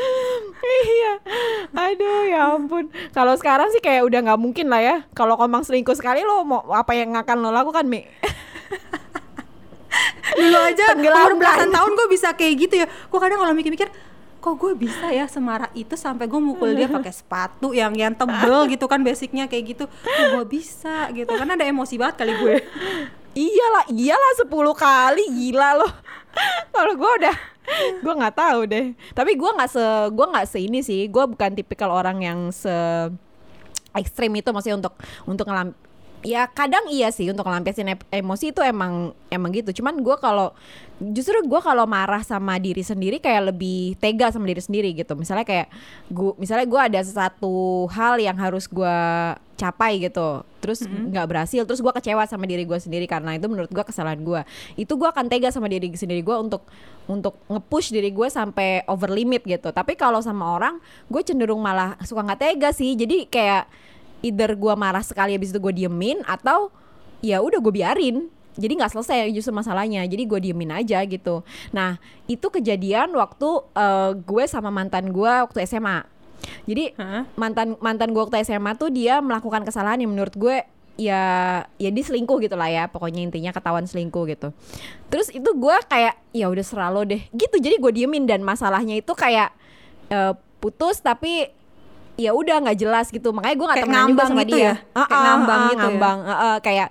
Iya. 0.63 1.19
Aduh 1.75 2.23
ya 2.23 2.55
ampun. 2.55 2.87
Kalau 3.11 3.35
sekarang 3.35 3.67
sih 3.69 3.83
kayak 3.83 4.07
udah 4.07 4.23
nggak 4.23 4.39
mungkin 4.39 4.71
lah 4.71 4.79
ya. 4.79 4.95
Kalau 5.11 5.35
komang 5.35 5.59
selingkuh 5.59 5.91
sekali 5.91 6.23
lo 6.23 6.47
mau 6.47 6.63
apa 6.71 6.95
yang 6.95 7.11
akan 7.19 7.43
lo 7.43 7.51
lakukan 7.51 7.83
mi 7.83 8.07
dulu 10.37 10.57
aja 10.59 10.85
Tenggelamkan. 10.93 11.25
umur 11.29 11.33
belasan 11.39 11.69
tahun 11.69 11.91
gue 11.93 12.07
bisa 12.11 12.27
kayak 12.33 12.53
gitu 12.57 12.73
ya. 12.83 12.87
Gue 12.89 13.19
kadang 13.21 13.39
kalau 13.41 13.53
mikir-mikir 13.53 13.89
kok 14.43 14.55
gue 14.59 14.75
bisa 14.75 15.07
ya 15.07 15.23
semarah 15.31 15.71
itu 15.71 15.95
sampai 15.95 16.27
gue 16.27 16.41
mukul 16.41 16.75
dia 16.75 16.91
pakai 16.99 17.15
sepatu 17.15 17.71
yang 17.71 17.95
yang 17.95 18.11
tebel 18.11 18.67
gitu 18.67 18.85
kan 18.91 18.99
basicnya 19.01 19.47
kayak 19.47 19.77
gitu. 19.77 19.85
Kok 19.87 20.27
gue 20.39 20.45
bisa 20.59 21.09
gitu? 21.15 21.31
Karena 21.31 21.55
ada 21.55 21.65
emosi 21.65 21.95
banget 21.95 22.25
kali 22.25 22.33
gue 22.37 22.55
iyalah 23.33 23.89
iyalah 23.89 24.31
10 24.45 24.45
kali 24.77 25.23
gila 25.25 25.81
lo 25.81 25.89
kalau 26.69 26.93
gue 26.93 27.11
udah 27.25 27.37
gue 28.03 28.13
nggak 28.13 28.35
tahu 28.35 28.59
deh. 28.67 28.85
Tapi 29.15 29.31
gue 29.39 29.49
nggak 29.55 29.69
se 29.71 29.85
gue 30.11 30.25
nggak 30.27 30.45
se 30.49 30.57
ini 30.59 30.79
sih. 30.83 31.07
Gue 31.07 31.23
bukan 31.25 31.55
tipikal 31.55 31.89
orang 31.89 32.19
yang 32.21 32.39
se 32.51 32.73
ekstrim 33.93 34.33
itu 34.33 34.49
maksudnya 34.49 34.81
untuk 34.81 34.93
untuk 35.29 35.45
ngelam 35.45 35.71
ya 36.23 36.47
kadang 36.49 36.87
iya 36.87 37.11
sih 37.11 37.27
untuk 37.27 37.43
ngelampiasin 37.43 37.99
emosi 38.09 38.55
itu 38.55 38.63
emang 38.63 39.11
emang 39.27 39.51
gitu. 39.51 39.83
Cuman 39.83 39.99
gue 39.99 40.15
kalau 40.17 40.55
justru 40.99 41.35
gue 41.43 41.61
kalau 41.61 41.83
marah 41.83 42.23
sama 42.23 42.55
diri 42.57 42.81
sendiri 42.81 43.19
kayak 43.19 43.53
lebih 43.53 43.99
tega 43.99 44.31
sama 44.31 44.47
diri 44.47 44.63
sendiri 44.63 44.89
gitu. 44.95 45.13
Misalnya 45.19 45.43
kayak 45.43 45.67
gue 46.07 46.31
misalnya 46.39 46.65
gue 46.65 46.81
ada 46.81 46.99
sesuatu 47.03 47.85
hal 47.91 48.17
yang 48.23 48.39
harus 48.39 48.65
gue 48.71 48.97
capai 49.53 50.01
gitu 50.01 50.43
terus 50.59 50.81
nggak 50.83 51.29
berhasil 51.29 51.61
terus 51.63 51.79
gue 51.79 51.93
kecewa 51.93 52.25
sama 52.25 52.49
diri 52.49 52.65
gue 52.65 52.75
sendiri 52.75 53.05
karena 53.05 53.37
itu 53.37 53.45
menurut 53.45 53.69
gue 53.69 53.83
kesalahan 53.85 54.19
gue 54.19 54.41
itu 54.75 54.89
gue 54.97 55.05
akan 55.05 55.29
tega 55.29 55.53
sama 55.53 55.69
diri 55.69 55.93
sendiri 55.93 56.25
gue 56.25 56.35
untuk 56.35 56.65
untuk 57.05 57.37
nge-push 57.51 57.91
diri 57.91 58.15
gue 58.15 58.27
sampai 58.31 58.87
over 58.87 59.11
limit 59.11 59.43
gitu. 59.43 59.75
Tapi 59.75 59.99
kalau 59.99 60.23
sama 60.23 60.55
orang 60.55 60.79
gue 61.11 61.21
cenderung 61.21 61.59
malah 61.59 61.99
suka 62.03 62.23
nggak 62.23 62.39
tega 62.39 62.69
sih. 62.71 62.95
Jadi 62.95 63.27
kayak 63.27 63.67
either 64.23 64.55
gue 64.55 64.73
marah 64.73 65.03
sekali 65.03 65.35
habis 65.35 65.51
itu 65.51 65.59
gue 65.59 65.85
diemin 65.85 66.23
atau 66.23 66.71
ya 67.19 67.43
udah 67.43 67.59
gue 67.59 67.73
biarin. 67.73 68.31
Jadi 68.53 68.73
nggak 68.77 68.93
selesai 68.93 69.33
justru 69.33 69.51
masalahnya. 69.53 70.05
Jadi 70.05 70.23
gue 70.29 70.39
diemin 70.39 70.71
aja 70.71 71.01
gitu. 71.05 71.43
Nah 71.75 72.01
itu 72.25 72.47
kejadian 72.47 73.13
waktu 73.13 73.49
eh, 73.75 74.11
gue 74.17 74.43
sama 74.47 74.73
mantan 74.73 75.11
gue 75.11 75.33
waktu 75.43 75.67
SMA 75.67 76.13
jadi 76.63 76.95
Hah? 76.99 77.23
mantan 77.35 77.79
mantan 77.79 78.11
gue 78.11 78.21
waktu 78.21 78.43
SMA 78.43 78.75
tuh 78.75 78.91
dia 78.91 79.19
melakukan 79.23 79.63
kesalahan 79.63 80.03
yang 80.03 80.11
menurut 80.11 80.35
gue 80.35 80.63
ya 80.93 81.23
ya 81.81 81.89
dia 81.89 82.03
selingkuh 82.03 82.37
gitu 82.43 82.55
lah 82.55 82.69
ya. 82.69 82.83
Pokoknya 82.91 83.23
intinya 83.23 83.51
ketahuan 83.55 83.87
selingkuh 83.87 84.23
gitu. 84.29 84.51
Terus 85.09 85.31
itu 85.31 85.49
gue 85.55 85.75
kayak 85.87 86.19
ya 86.35 86.47
udah 86.51 86.65
serah 86.65 86.91
lo 86.91 87.03
deh. 87.07 87.23
Gitu. 87.31 87.55
Jadi 87.59 87.79
gue 87.79 87.91
diemin 88.03 88.27
dan 88.27 88.43
masalahnya 88.43 88.99
itu 88.99 89.11
kayak 89.15 89.55
eh, 90.11 90.33
putus 90.59 91.03
tapi 91.03 91.51
ya 92.15 92.31
udah 92.33 92.55
nggak 92.63 92.77
jelas 92.77 93.09
gitu. 93.09 93.33
Makanya 93.33 93.55
gue 93.57 93.67
nggak 93.67 93.81
temenan 93.85 94.07
juga 94.13 94.23
sama 94.29 94.43
gitu 94.45 94.57
dia. 94.57 94.65
ya? 94.65 94.75
Kayak 94.93 95.21
ngambang 95.21 95.61
gitu 95.61 95.73
ya? 95.73 95.79
ngambang 95.81 96.17
eh, 96.23 96.33
eh, 96.33 96.57
kayak 96.61 96.89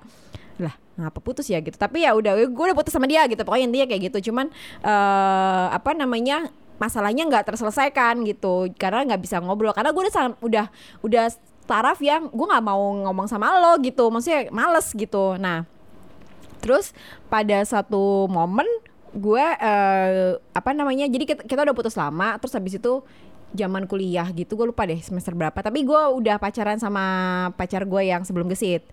lah 0.59 0.75
ngapa 0.99 1.19
putus 1.23 1.47
ya? 1.49 1.59
gitu. 1.63 1.77
Tapi 1.79 1.99
ya 2.05 2.11
udah 2.15 2.33
gue 2.39 2.65
udah 2.73 2.77
putus 2.77 2.93
sama 2.95 3.07
dia 3.07 3.23
gitu. 3.31 3.43
Pokoknya 3.47 3.67
intinya 3.71 3.87
kayak 3.89 4.03
gitu. 4.13 4.33
Cuman 4.33 4.51
eh 4.83 5.67
apa 5.71 5.91
namanya 5.95 6.51
masalahnya 6.83 7.23
nggak 7.31 7.55
terselesaikan 7.55 8.27
gitu. 8.27 8.71
Karena 8.75 9.07
nggak 9.07 9.23
bisa 9.23 9.39
ngobrol. 9.39 9.75
Karena 9.75 9.95
gue 9.95 10.03
udah 10.03 10.39
udah 10.43 10.67
udah 11.07 11.27
taraf 11.63 12.03
yang 12.03 12.27
gue 12.29 12.47
nggak 12.47 12.65
mau 12.65 12.83
ngomong 13.09 13.31
sama 13.31 13.55
lo 13.63 13.79
gitu. 13.81 14.11
Maksudnya 14.11 14.51
males 14.51 14.91
gitu. 14.91 15.39
Nah 15.39 15.65
terus 16.63 16.95
pada 17.27 17.59
satu 17.67 18.31
momen 18.31 18.67
gue 19.13 19.45
eh, 19.45 20.41
apa 20.57 20.71
namanya 20.73 21.05
jadi 21.11 21.25
kita, 21.37 21.43
kita 21.45 21.61
udah 21.63 21.77
putus 21.77 21.95
lama. 21.95 22.39
Terus 22.41 22.55
habis 22.57 22.75
itu 22.81 23.05
zaman 23.53 23.85
kuliah 23.85 24.27
gitu 24.33 24.57
gue 24.57 24.67
lupa 24.73 24.88
deh 24.88 24.99
semester 25.01 25.37
berapa. 25.37 25.55
Tapi 25.55 25.85
gue 25.85 26.03
udah 26.19 26.37
pacaran 26.41 26.81
sama 26.81 27.05
pacar 27.55 27.85
gue 27.85 28.03
yang 28.09 28.25
sebelum 28.25 28.49
gesit. 28.49 28.85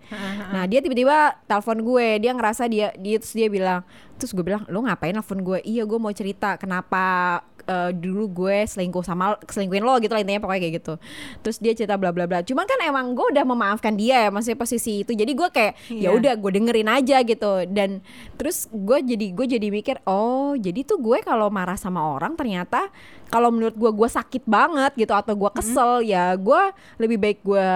Nah 0.52 0.68
dia 0.68 0.84
tiba-tiba 0.84 1.36
telepon 1.48 1.80
gue. 1.82 2.20
Dia 2.20 2.32
ngerasa 2.36 2.68
dia 2.68 2.92
dia 2.96 3.16
terus 3.18 3.34
dia 3.34 3.48
bilang 3.48 3.80
terus 4.20 4.36
gue 4.36 4.44
bilang 4.44 4.68
lo 4.68 4.84
ngapain 4.84 5.16
telepon 5.16 5.40
gue? 5.40 5.58
Iya 5.64 5.88
gue 5.88 5.98
mau 5.98 6.12
cerita 6.12 6.60
kenapa 6.60 7.02
eh, 7.70 7.90
dulu 7.94 8.26
gue 8.26 8.66
selingkuh 8.66 9.00
sama 9.00 9.38
selingkuhin 9.46 9.80
lo 9.80 9.94
gitu 9.96 10.10
lah 10.10 10.20
intinya 10.20 10.42
pokoknya 10.42 10.60
kayak 10.60 10.74
gitu. 10.82 10.94
Terus 11.40 11.56
dia 11.56 11.72
cerita 11.72 11.94
bla 11.94 12.10
bla 12.10 12.26
bla. 12.26 12.42
Cuman 12.42 12.66
kan 12.66 12.82
emang 12.82 13.14
gue 13.14 13.26
udah 13.30 13.46
memaafkan 13.46 13.94
dia 13.94 14.26
ya 14.26 14.28
maksudnya 14.28 14.58
posisi 14.58 15.06
itu. 15.06 15.14
Jadi 15.14 15.32
gue 15.32 15.48
kayak 15.48 15.74
ya 15.88 16.10
Iya. 16.10 16.18
udah 16.18 16.32
gue 16.34 16.50
dengerin 16.50 16.90
aja 16.90 17.16
gitu. 17.22 17.52
Dan 17.70 18.02
terus 18.34 18.66
gue 18.68 18.98
jadi 19.00 19.26
gue 19.30 19.46
jadi 19.46 19.68
mikir 19.70 20.02
oh 20.04 20.58
jadi 20.58 20.82
tuh 20.82 20.98
gue 20.98 21.22
kalau 21.22 21.46
marah 21.48 21.78
sama 21.78 22.02
orang 22.02 22.34
ternyata 22.34 22.90
kalau 23.28 23.54
menurut 23.54 23.78
gue 23.78 23.90
gue 23.94 24.08
sakit 24.10 24.42
banget 24.44 24.98
gitu 24.98 25.14
atau 25.14 25.38
gue 25.38 25.50
kesel 25.54 26.02
ya 26.02 26.34
gue 26.34 26.62
lebih 26.98 27.16
baik 27.16 27.38
gue 27.40 27.68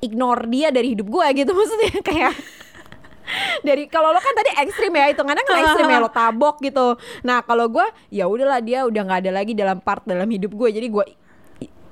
ignore 0.00 0.48
dia 0.48 0.68
dari 0.68 0.96
hidup 0.96 1.04
gue 1.06 1.26
gitu 1.36 1.52
maksudnya. 1.58 2.00
Kayak 2.00 2.32
dari 3.66 3.88
kalau 3.88 4.12
lo 4.12 4.20
kan 4.20 4.34
tadi 4.36 4.50
ekstrim 4.60 4.92
ya 4.94 5.10
hitungannya 5.10 5.44
kan 5.44 5.56
ekstrim 5.64 5.88
ya 5.88 5.98
lo 6.00 6.10
tabok 6.20 6.60
gitu. 6.60 6.96
Nah 7.24 7.40
kalau 7.42 7.68
gue 7.72 7.86
ya 8.12 8.28
udahlah 8.28 8.60
dia 8.60 8.84
udah 8.84 9.02
nggak 9.04 9.20
ada 9.26 9.32
lagi 9.32 9.52
dalam 9.56 9.80
part 9.80 10.04
dalam 10.04 10.28
hidup 10.28 10.52
gue 10.52 10.68
jadi 10.70 10.86
gue 10.88 11.04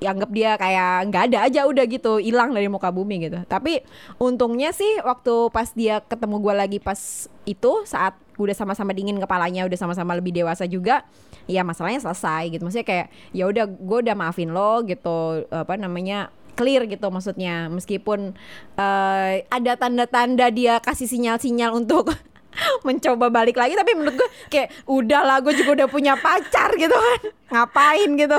anggap 0.03 0.29
dia 0.35 0.59
kayak 0.59 1.09
nggak 1.09 1.23
ada 1.31 1.37
aja 1.47 1.63
udah 1.63 1.85
gitu 1.87 2.19
hilang 2.19 2.51
dari 2.51 2.67
muka 2.67 2.91
bumi 2.91 3.31
gitu. 3.31 3.39
Tapi 3.47 3.81
untungnya 4.19 4.75
sih 4.75 4.99
waktu 5.01 5.49
pas 5.49 5.71
dia 5.71 6.03
ketemu 6.03 6.43
gue 6.43 6.53
lagi 6.53 6.77
pas 6.83 6.99
itu 7.47 7.71
saat 7.87 8.15
udah 8.35 8.55
sama-sama 8.57 8.91
dingin 8.91 9.15
kepalanya 9.21 9.63
udah 9.63 9.77
sama-sama 9.79 10.17
lebih 10.17 10.33
dewasa 10.33 10.67
juga 10.67 11.07
ya 11.47 11.63
masalahnya 11.63 12.03
selesai 12.03 12.51
gitu. 12.51 12.61
Maksudnya 12.67 12.87
kayak 12.87 13.07
ya 13.31 13.47
udah 13.47 13.65
gue 13.67 13.97
udah 14.03 14.15
maafin 14.15 14.51
lo 14.51 14.83
gitu 14.83 15.47
apa 15.49 15.79
namanya 15.79 16.29
clear 16.53 16.85
gitu 16.85 17.07
maksudnya. 17.09 17.67
Meskipun 17.69 18.33
eh, 18.77 19.33
ada 19.47 19.71
tanda-tanda 19.75 20.49
dia 20.49 20.79
kasih 20.79 21.05
sinyal-sinyal 21.05 21.73
untuk 21.73 22.13
mencoba 22.87 23.33
balik 23.33 23.57
lagi 23.57 23.73
tapi 23.73 23.97
menurut 23.97 24.13
gue 24.13 24.29
kayak 24.47 24.69
udahlah 24.85 25.41
gue 25.41 25.53
juga 25.57 25.83
udah 25.83 25.87
punya 25.89 26.13
pacar 26.17 26.73
gitu 26.77 26.93
kan. 26.93 27.21
Ngapain? 27.49 28.09
gitu. 28.13 28.37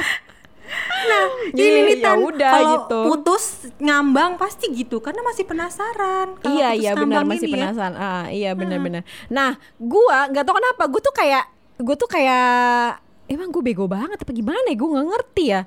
Nah, 1.04 1.24
Iya, 1.52 1.60
ini 1.60 1.80
Lilitan, 1.84 2.16
ya 2.16 2.24
udah 2.24 2.52
kalau 2.56 2.72
gitu. 2.72 2.98
putus 3.12 3.44
ngambang 3.76 4.40
pasti 4.40 4.72
gitu 4.72 4.96
karena 5.04 5.20
masih 5.20 5.44
penasaran. 5.44 6.40
Kalau 6.40 6.56
iya 6.56 6.72
iya 6.72 6.90
benar 6.96 7.22
masih 7.28 7.52
ya. 7.52 7.54
penasaran. 7.60 7.94
Ah 7.94 8.26
iya 8.32 8.56
benar-benar. 8.56 9.04
Nah 9.28 9.60
gua 9.76 10.32
nggak 10.32 10.44
tahu 10.46 10.56
kenapa 10.56 10.82
gue 10.88 11.00
tuh 11.04 11.14
kayak 11.14 11.44
gue 11.84 11.94
tuh 12.00 12.08
kayak 12.08 12.96
emang 13.28 13.52
gue 13.52 13.60
bego 13.60 13.84
banget 13.84 14.16
apa 14.16 14.32
gimana 14.32 14.64
ya? 14.64 14.76
Gue 14.78 14.88
nggak 14.88 15.06
ngerti 15.12 15.44
ya 15.52 15.62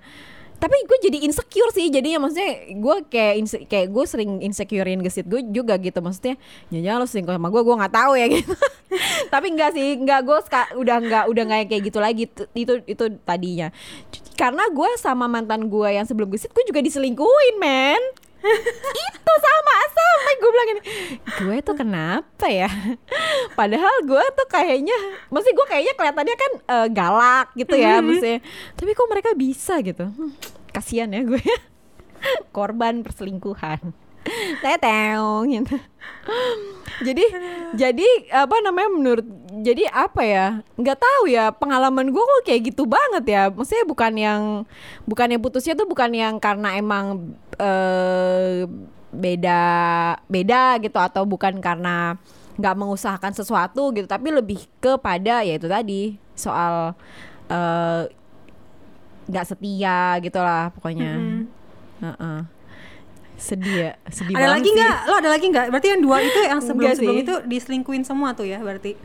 tapi 0.58 0.74
gue 0.90 0.98
jadi 1.06 1.18
insecure 1.22 1.70
sih 1.70 1.94
jadinya 1.94 2.26
maksudnya 2.26 2.74
gue 2.74 2.96
kayak 3.14 3.34
inse- 3.38 3.66
kayak 3.70 3.88
gue 3.94 4.06
sering 4.10 4.32
insecurein 4.42 5.02
gesit 5.06 5.30
gue 5.30 5.46
juga 5.54 5.78
gitu. 5.78 6.02
Maksudnya 6.02 6.36
nyanyi 6.74 6.90
lo 6.98 7.06
selingkuh 7.06 7.34
sama 7.38 7.54
gue 7.54 7.62
gue 7.62 7.76
nggak 7.78 7.94
tahu 7.94 8.14
ya 8.18 8.26
gitu. 8.36 8.54
Tapi 9.30 9.48
enggak 9.54 9.78
sih 9.78 9.98
enggak 10.02 10.26
gue 10.26 10.38
udah 10.82 10.98
enggak 10.98 11.24
udah 11.30 11.44
nggak 11.46 11.62
kayak 11.70 11.84
gitu 11.94 12.00
lagi. 12.02 12.24
T- 12.26 12.50
itu 12.58 12.74
itu 12.90 13.06
tadinya. 13.22 13.70
Karena 14.34 14.66
gue 14.70 14.90
sama 14.98 15.30
mantan 15.30 15.70
gue 15.70 15.90
yang 15.94 16.10
sebelum 16.10 16.34
gesit 16.34 16.50
gue 16.54 16.66
juga 16.66 16.82
diselingkuhin 16.82 17.56
men. 17.62 18.02
Itu 19.08 19.34
sama 19.42 19.76
sampai 20.28 20.36
gue 20.42 20.50
bilang 20.50 20.68
gini 20.68 20.82
gue 21.38 21.58
tuh 21.62 21.76
kenapa 21.78 22.46
ya? 22.50 22.70
Padahal 23.60 23.96
gue 24.04 24.24
tuh 24.34 24.48
kayaknya 24.50 24.98
mesti 25.30 25.50
gue 25.54 25.66
kayaknya 25.70 25.94
kelihatannya 25.94 26.36
kan 26.36 26.52
eh, 26.66 26.88
galak 26.90 27.48
gitu 27.54 27.76
ya 27.78 28.02
maksudnya. 28.02 28.40
Tapi 28.74 28.92
kok 28.98 29.10
mereka 29.10 29.30
bisa 29.38 29.80
gitu? 29.86 30.10
Hmm, 30.10 30.34
kasihan 30.74 31.14
ya 31.14 31.22
gue 31.22 31.42
korban 32.56 33.06
perselingkuhan. 33.06 33.94
Teteng 34.60 35.48
gitu. 35.48 35.78
Jadi 37.00 37.26
jadi 37.80 38.08
apa 38.34 38.60
namanya 38.60 38.90
menurut 38.92 39.26
jadi 39.64 39.88
apa 39.88 40.22
ya 40.28 40.46
nggak 40.76 41.00
tahu 41.00 41.24
ya 41.32 41.56
pengalaman 41.56 42.12
gue 42.12 42.20
kok 42.20 42.44
kayak 42.44 42.74
gitu 42.74 42.84
banget 42.90 43.24
ya. 43.30 43.44
Maksudnya 43.54 43.86
bukan 43.88 44.14
yang 44.18 44.42
bukan 45.08 45.28
yang 45.32 45.42
putusnya 45.42 45.78
tuh 45.80 45.88
bukan 45.88 46.12
yang 46.12 46.36
karena 46.44 46.76
emang 46.76 47.38
eh, 47.56 48.68
beda 49.18 49.62
beda 50.30 50.78
gitu 50.78 50.98
atau 51.02 51.26
bukan 51.26 51.58
karena 51.58 52.14
nggak 52.58 52.76
mengusahakan 52.78 53.34
sesuatu 53.34 53.90
gitu 53.94 54.06
tapi 54.06 54.30
lebih 54.30 54.62
kepada 54.78 55.42
ya 55.42 55.58
itu 55.58 55.66
tadi 55.66 56.18
soal 56.38 56.94
eh, 57.50 58.06
nggak 59.28 59.46
setia 59.46 60.16
gitulah 60.22 60.70
pokoknya 60.72 61.12
Mm-mm. 61.18 61.42
Heeh. 61.98 62.40
sedih 63.38 63.78
ya 63.90 63.94
sedih 64.10 64.34
Ada 64.34 64.42
banget 64.42 64.56
lagi 64.58 64.70
nggak? 64.74 64.98
Lo 65.06 65.14
ada 65.14 65.30
lagi 65.30 65.46
nggak? 65.50 65.66
Berarti 65.70 65.88
yang 65.94 66.02
dua 66.02 66.18
itu 66.22 66.40
yang 66.42 66.60
sebelum 66.62 66.90
sebelum 66.94 67.18
itu 67.22 67.36
diselingkuin 67.46 68.02
semua 68.02 68.34
tuh 68.34 68.50
ya 68.50 68.58
berarti. 68.58 68.98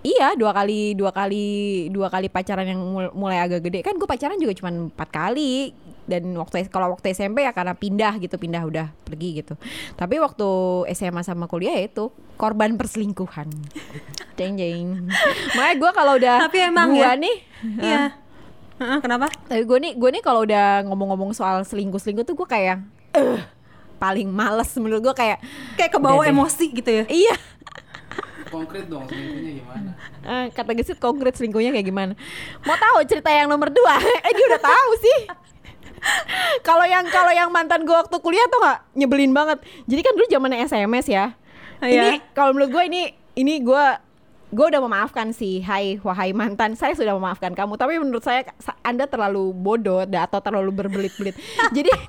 Iya 0.00 0.36
dua 0.36 0.52
kali 0.52 0.92
dua 0.96 1.12
kali 1.12 1.46
dua 1.88 2.08
kali 2.08 2.28
pacaran 2.28 2.64
yang 2.64 2.80
mul- 2.80 3.12
mulai 3.16 3.40
agak 3.40 3.64
gede 3.64 3.80
kan 3.80 3.96
gue 3.96 4.04
pacaran 4.08 4.36
juga 4.36 4.52
cuma 4.56 4.72
empat 4.72 5.08
kali 5.08 5.72
dan 6.04 6.36
waktu 6.36 6.68
kalau 6.68 6.92
waktu 6.92 7.10
SMP 7.10 7.42
ya 7.42 7.50
karena 7.50 7.72
pindah 7.72 8.16
gitu 8.18 8.36
pindah 8.36 8.60
udah 8.60 8.86
pergi 9.02 9.40
gitu 9.40 9.54
tapi 9.94 10.16
waktu 10.16 10.46
SMA 10.92 11.20
sama 11.20 11.44
kuliah 11.44 11.72
ya 11.72 11.86
itu 11.86 12.08
korban 12.34 12.76
perselingkuhan 12.76 13.48
jeng 14.36 14.54
jeng 14.54 15.08
makanya 15.52 15.74
gue 15.74 15.90
kalau 15.90 16.12
udah 16.14 16.36
Tapi 16.44 16.58
emang 16.60 16.92
gua 16.92 17.12
ya, 17.12 17.12
nih 17.14 17.36
Iya. 17.80 18.02
Heeh, 18.74 18.98
kenapa? 19.00 19.30
tapi 19.46 19.62
gue 19.62 19.78
nih 19.80 19.92
gue 19.94 20.10
nih 20.10 20.20
kalau 20.20 20.42
udah 20.42 20.82
ngomong-ngomong 20.84 21.30
soal 21.30 21.62
selingkuh 21.62 21.96
selingkuh 21.96 22.22
tuh 22.22 22.34
gue 22.34 22.44
kayak 22.44 22.82
eh 23.12 23.40
paling 23.96 24.26
males 24.26 24.68
menurut 24.76 25.00
gue 25.00 25.14
kayak 25.14 25.38
Kayak 25.74 25.94
kebawa 25.94 26.22
deh. 26.22 26.30
emosi 26.30 26.66
gitu 26.74 26.90
ya. 26.92 27.04
iya 27.06 27.36
Konkret 28.44 28.86
dong 28.86 29.02
selingkuhnya 29.08 29.52
gimana? 29.56 29.90
Eh, 30.20 30.46
kata 30.50 30.70
gesit 30.74 30.98
konkret 30.98 31.34
selingkuhnya 31.34 31.70
kayak 31.70 31.86
gimana? 31.86 32.12
Mau 32.62 32.76
tahu 32.76 33.02
cerita 33.02 33.26
yang 33.28 33.46
nomor 33.46 33.66
dua? 33.66 33.98
eh 34.26 34.30
dia 34.30 34.46
udah 34.46 34.62
tahu 34.62 34.90
sih. 34.96 35.18
Kalau 36.60 36.84
yang 36.84 37.04
kalau 37.06 37.28
yang 37.28 37.48
mantan 37.48 37.82
gue 37.82 37.92
waktu 37.92 38.16
kuliah 38.18 38.46
tuh 38.46 38.58
nggak 38.58 38.78
nyebelin 38.94 39.32
banget. 39.32 39.58
Jadi 39.84 40.00
kan 40.00 40.12
dulu 40.12 40.26
zamannya 40.26 40.58
SMS 40.62 41.06
ya. 41.06 41.24
Ini 41.78 41.90
Iya. 42.16 42.32
kalau 42.32 42.52
menurut 42.52 42.70
gue 42.70 42.82
ini 42.84 43.02
ini 43.34 43.60
gue 43.60 43.84
gue 44.48 44.66
udah 44.66 44.80
memaafkan 44.80 45.30
sih. 45.30 45.60
Hai 45.60 45.98
wahai 45.98 46.30
mantan, 46.30 46.72
saya 46.72 46.92
sudah 46.92 47.12
memaafkan 47.12 47.52
kamu. 47.52 47.74
Tapi 47.74 47.98
menurut 47.98 48.22
saya 48.22 48.46
sa- 48.56 48.78
anda 48.80 49.04
terlalu 49.04 49.50
bodoh 49.50 50.04
atau 50.04 50.38
terlalu 50.38 50.70
berbelit-belit. 50.72 51.34
jadi 51.70 51.90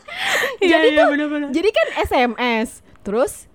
Iya, 0.57 0.69
jadi 0.77 0.87
iya, 0.87 0.97
tuh 0.97 1.07
bener-bener. 1.11 1.47
jadi 1.49 1.69
kan 1.69 1.87
SMS. 2.05 2.69
Terus 3.01 3.49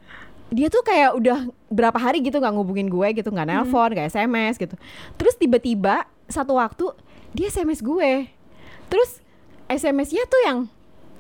dia 0.48 0.66
tuh 0.66 0.82
kayak 0.82 1.14
udah 1.14 1.38
berapa 1.68 1.94
hari 1.94 2.18
gitu 2.20 2.36
nggak 2.36 2.50
ngubungin 2.50 2.86
gue 2.86 3.08
gitu 3.14 3.30
nggak 3.30 3.46
nelpon 3.46 3.94
nggak 3.94 4.10
sms 4.10 4.58
gitu 4.58 4.74
terus 5.14 5.38
tiba-tiba 5.38 6.02
satu 6.26 6.58
waktu 6.58 6.90
dia 7.30 7.46
sms 7.46 7.78
gue 7.78 8.26
terus 8.90 9.22
sms-nya 9.70 10.26
tuh 10.26 10.40
yang 10.42 10.58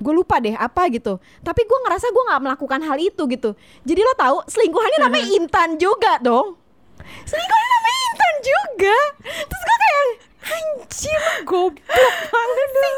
gue 0.00 0.12
lupa 0.16 0.40
deh 0.40 0.56
apa 0.56 0.88
gitu. 0.88 1.20
Tapi 1.44 1.60
gue 1.68 1.78
ngerasa 1.86 2.08
gue 2.08 2.22
nggak 2.32 2.42
melakukan 2.42 2.80
hal 2.82 2.98
itu 2.98 3.22
gitu. 3.28 3.50
Jadi 3.84 4.00
lo 4.00 4.14
tahu 4.16 4.36
selingkuhannya 4.48 4.98
namanya 5.06 5.26
Intan 5.36 5.76
juga 5.76 6.16
dong. 6.18 6.56
Selingkuhannya 7.00 7.70
namanya 7.78 8.00
Intan 8.10 8.34
juga. 8.40 8.98
Terus 9.28 9.62
gue 9.62 9.76
kayak 9.76 10.04
anjir 10.40 11.22
goblok 11.44 12.16
banget 12.32 12.70
sih. 12.72 12.94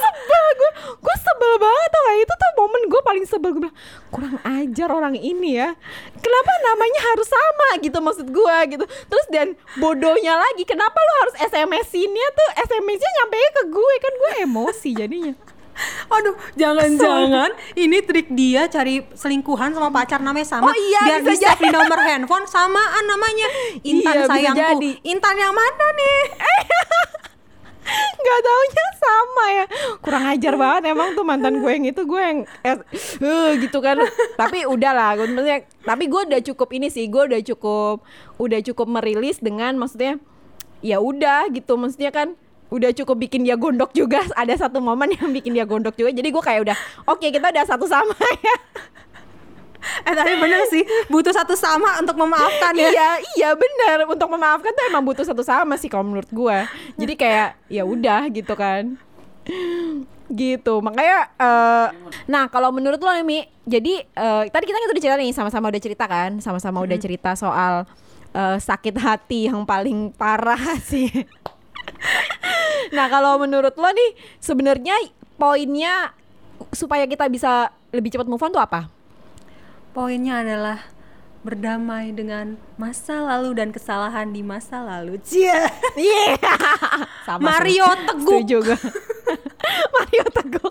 Sebel 0.00 0.46
gue 0.58 0.70
gue 1.00 1.16
sebel 1.22 1.52
banget 1.58 1.88
tau 1.90 2.02
gak 2.02 2.16
itu 2.18 2.34
tuh 2.34 2.52
momen 2.58 2.82
gue 2.90 3.00
paling 3.04 3.24
sebel. 3.26 3.50
Gue 3.54 3.62
bilang 3.66 3.76
kurang 4.10 4.36
ajar 4.42 4.88
orang 4.90 5.14
ini 5.14 5.60
ya. 5.60 5.74
Kenapa 6.18 6.52
namanya 6.66 7.00
harus 7.14 7.28
sama? 7.28 7.68
Gitu 7.82 7.98
maksud 7.98 8.26
gue 8.30 8.56
gitu. 8.74 8.84
Terus 8.84 9.26
dan 9.30 9.48
bodohnya 9.78 10.38
lagi 10.38 10.62
kenapa 10.66 10.98
lo 10.98 11.12
harus 11.26 11.34
SMS-innya 11.52 12.26
tuh? 12.34 12.50
SMS-nya 12.70 13.10
nyampe 13.22 13.36
ke 13.36 13.62
gue. 13.70 13.94
Kan 14.00 14.12
gue 14.16 14.30
emosi 14.46 14.90
jadinya 14.96 15.34
Aduh, 16.10 16.34
jangan-jangan 16.54 17.50
ini 17.74 17.98
trik 18.00 18.28
dia 18.30 18.66
cari 18.66 19.06
selingkuhan 19.10 19.70
sama 19.70 19.88
pacar 19.88 20.18
namanya 20.18 20.48
sama 20.48 20.68
Oh 20.68 20.74
iya, 20.74 21.02
biar 21.06 21.20
bisa 21.22 21.54
jadi. 21.54 21.62
di 21.62 21.68
nomor 21.70 21.98
handphone 21.98 22.46
samaan 22.46 23.04
namanya 23.04 23.46
Intan 23.82 24.14
Iya, 24.16 24.26
sayangku. 24.26 24.60
jadi. 24.60 24.90
Intan 25.04 25.34
yang 25.34 25.52
mana 25.52 25.86
nih? 25.92 26.18
nggak 28.20 28.40
taunya 28.40 28.86
sama 28.94 29.44
ya 29.50 29.64
kurang 29.98 30.24
ajar 30.28 30.54
banget 30.54 30.82
emang 30.86 31.10
tuh 31.10 31.24
mantan 31.26 31.58
gue 31.58 31.70
yang 31.72 31.86
itu 31.88 32.02
gue 32.06 32.20
yang 32.20 32.38
eh, 32.62 32.78
eh, 33.18 33.50
gitu 33.58 33.82
kan 33.82 33.98
tapi 34.36 34.62
udahlah 34.62 35.18
maksudnya 35.18 35.66
tapi 35.82 36.06
gue 36.06 36.22
udah 36.22 36.40
cukup 36.44 36.68
ini 36.70 36.86
sih 36.86 37.10
gue 37.10 37.22
udah 37.26 37.40
cukup 37.42 38.04
udah 38.38 38.60
cukup 38.62 38.86
merilis 38.86 39.42
dengan 39.42 39.74
maksudnya 39.74 40.22
ya 40.80 41.02
udah 41.02 41.50
gitu 41.50 41.74
maksudnya 41.74 42.14
kan 42.14 42.38
udah 42.70 42.90
cukup 42.94 43.28
bikin 43.28 43.42
dia 43.44 43.58
gondok 43.58 43.90
juga. 43.92 44.22
Ada 44.40 44.66
satu 44.66 44.78
momen 44.78 45.12
yang 45.14 45.30
bikin 45.34 45.52
dia 45.52 45.66
gondok 45.66 45.98
juga. 45.98 46.14
Jadi 46.14 46.28
gue 46.30 46.42
kayak 46.42 46.60
udah 46.64 46.76
oke 47.10 47.26
kita 47.26 47.50
udah 47.50 47.64
satu 47.66 47.84
sama 47.84 48.14
ya. 48.46 48.56
Eh 49.80 50.12
tapi 50.12 50.36
bener 50.36 50.60
sih, 50.68 50.84
butuh 51.08 51.32
satu 51.32 51.56
sama 51.56 51.96
untuk 52.04 52.12
memaafkan 52.20 52.76
ya. 52.76 52.92
iya 52.92 53.10
iya 53.32 53.50
benar 53.56 54.04
untuk 54.12 54.28
memaafkan 54.28 54.76
tuh 54.76 54.84
emang 54.92 55.00
butuh 55.00 55.24
satu 55.24 55.40
sama 55.40 55.80
sih 55.80 55.88
kalau 55.88 56.04
menurut 56.04 56.28
gue 56.28 56.58
jadi 57.00 57.14
kayak 57.16 57.48
ya 57.72 57.82
udah 57.88 58.28
gitu 58.28 58.52
kan. 58.52 59.00
Gitu. 60.28 60.74
Makanya 60.84 61.32
eh, 61.32 61.88
nah 62.28 62.44
kalau 62.52 62.68
menurut 62.76 63.00
lo 63.00 63.08
Mi 63.24 63.48
jadi 63.64 64.04
eh, 64.04 64.42
tadi 64.52 64.64
kita 64.68 64.76
kan 64.84 64.92
udah 64.92 65.00
cerita 65.00 65.16
nih 65.16 65.32
sama-sama 65.32 65.72
udah 65.72 65.82
cerita 65.82 66.04
kan? 66.04 66.30
Sama-sama 66.44 66.84
udah 66.84 66.98
cerita 67.00 67.32
soal 67.32 67.88
eh, 68.36 68.58
sakit 68.60 68.96
hati 69.00 69.48
yang 69.48 69.64
paling 69.64 70.12
parah 70.12 70.60
sih 70.92 71.08
nah 72.96 73.06
kalau 73.06 73.38
menurut 73.38 73.76
lo 73.76 73.90
nih 73.92 74.10
sebenarnya 74.42 74.96
poinnya 75.36 76.12
supaya 76.72 77.08
kita 77.08 77.28
bisa 77.30 77.72
lebih 77.90 78.12
cepat 78.12 78.28
move 78.28 78.42
on 78.42 78.52
tuh 78.52 78.62
apa 78.62 79.00
Poinnya 79.90 80.46
adalah 80.46 80.86
berdamai 81.42 82.14
dengan 82.14 82.54
masa 82.78 83.26
lalu 83.26 83.58
dan 83.58 83.74
kesalahan 83.74 84.30
di 84.30 84.44
masa 84.44 84.86
lalu. 84.86 85.18
Cia. 85.18 85.66
Iya. 85.98 86.38
Sama 87.26 87.58
Mario. 87.58 87.90
Teguh. 88.06 88.22
Setuju 88.22 88.56
gue. 88.70 88.78
Mario 89.98 90.24
Teguh. 90.30 90.70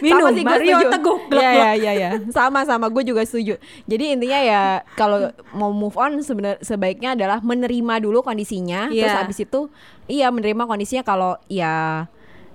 Minum, 0.00 0.18
Sama 0.20 0.30
sih, 0.30 0.42
gua 0.42 0.50
Mario 0.52 0.68
setuju. 0.72 0.86
Teguh, 0.90 1.18
glek, 1.24 1.38
Iya 1.38 1.50
glek. 1.50 1.56
iya 1.56 1.70
iya 1.74 1.92
iya. 1.92 2.10
Sama 2.28 2.60
sama 2.62 2.86
gue 2.88 3.02
juga 3.02 3.22
setuju. 3.22 3.54
Jadi 3.84 4.04
intinya 4.10 4.40
ya 4.40 4.62
kalau 4.92 5.18
mau 5.50 5.70
move 5.70 5.94
on 5.94 6.18
sebenar 6.20 6.58
sebaiknya 6.60 7.14
adalah 7.14 7.38
menerima 7.40 7.94
dulu 7.98 8.20
kondisinya 8.20 8.86
terus 8.88 9.08
Iya. 9.08 9.20
habis 9.20 9.38
itu 9.38 9.60
iya 10.06 10.26
menerima 10.28 10.64
kondisinya 10.64 11.02
kalau 11.02 11.38
ya 11.46 12.06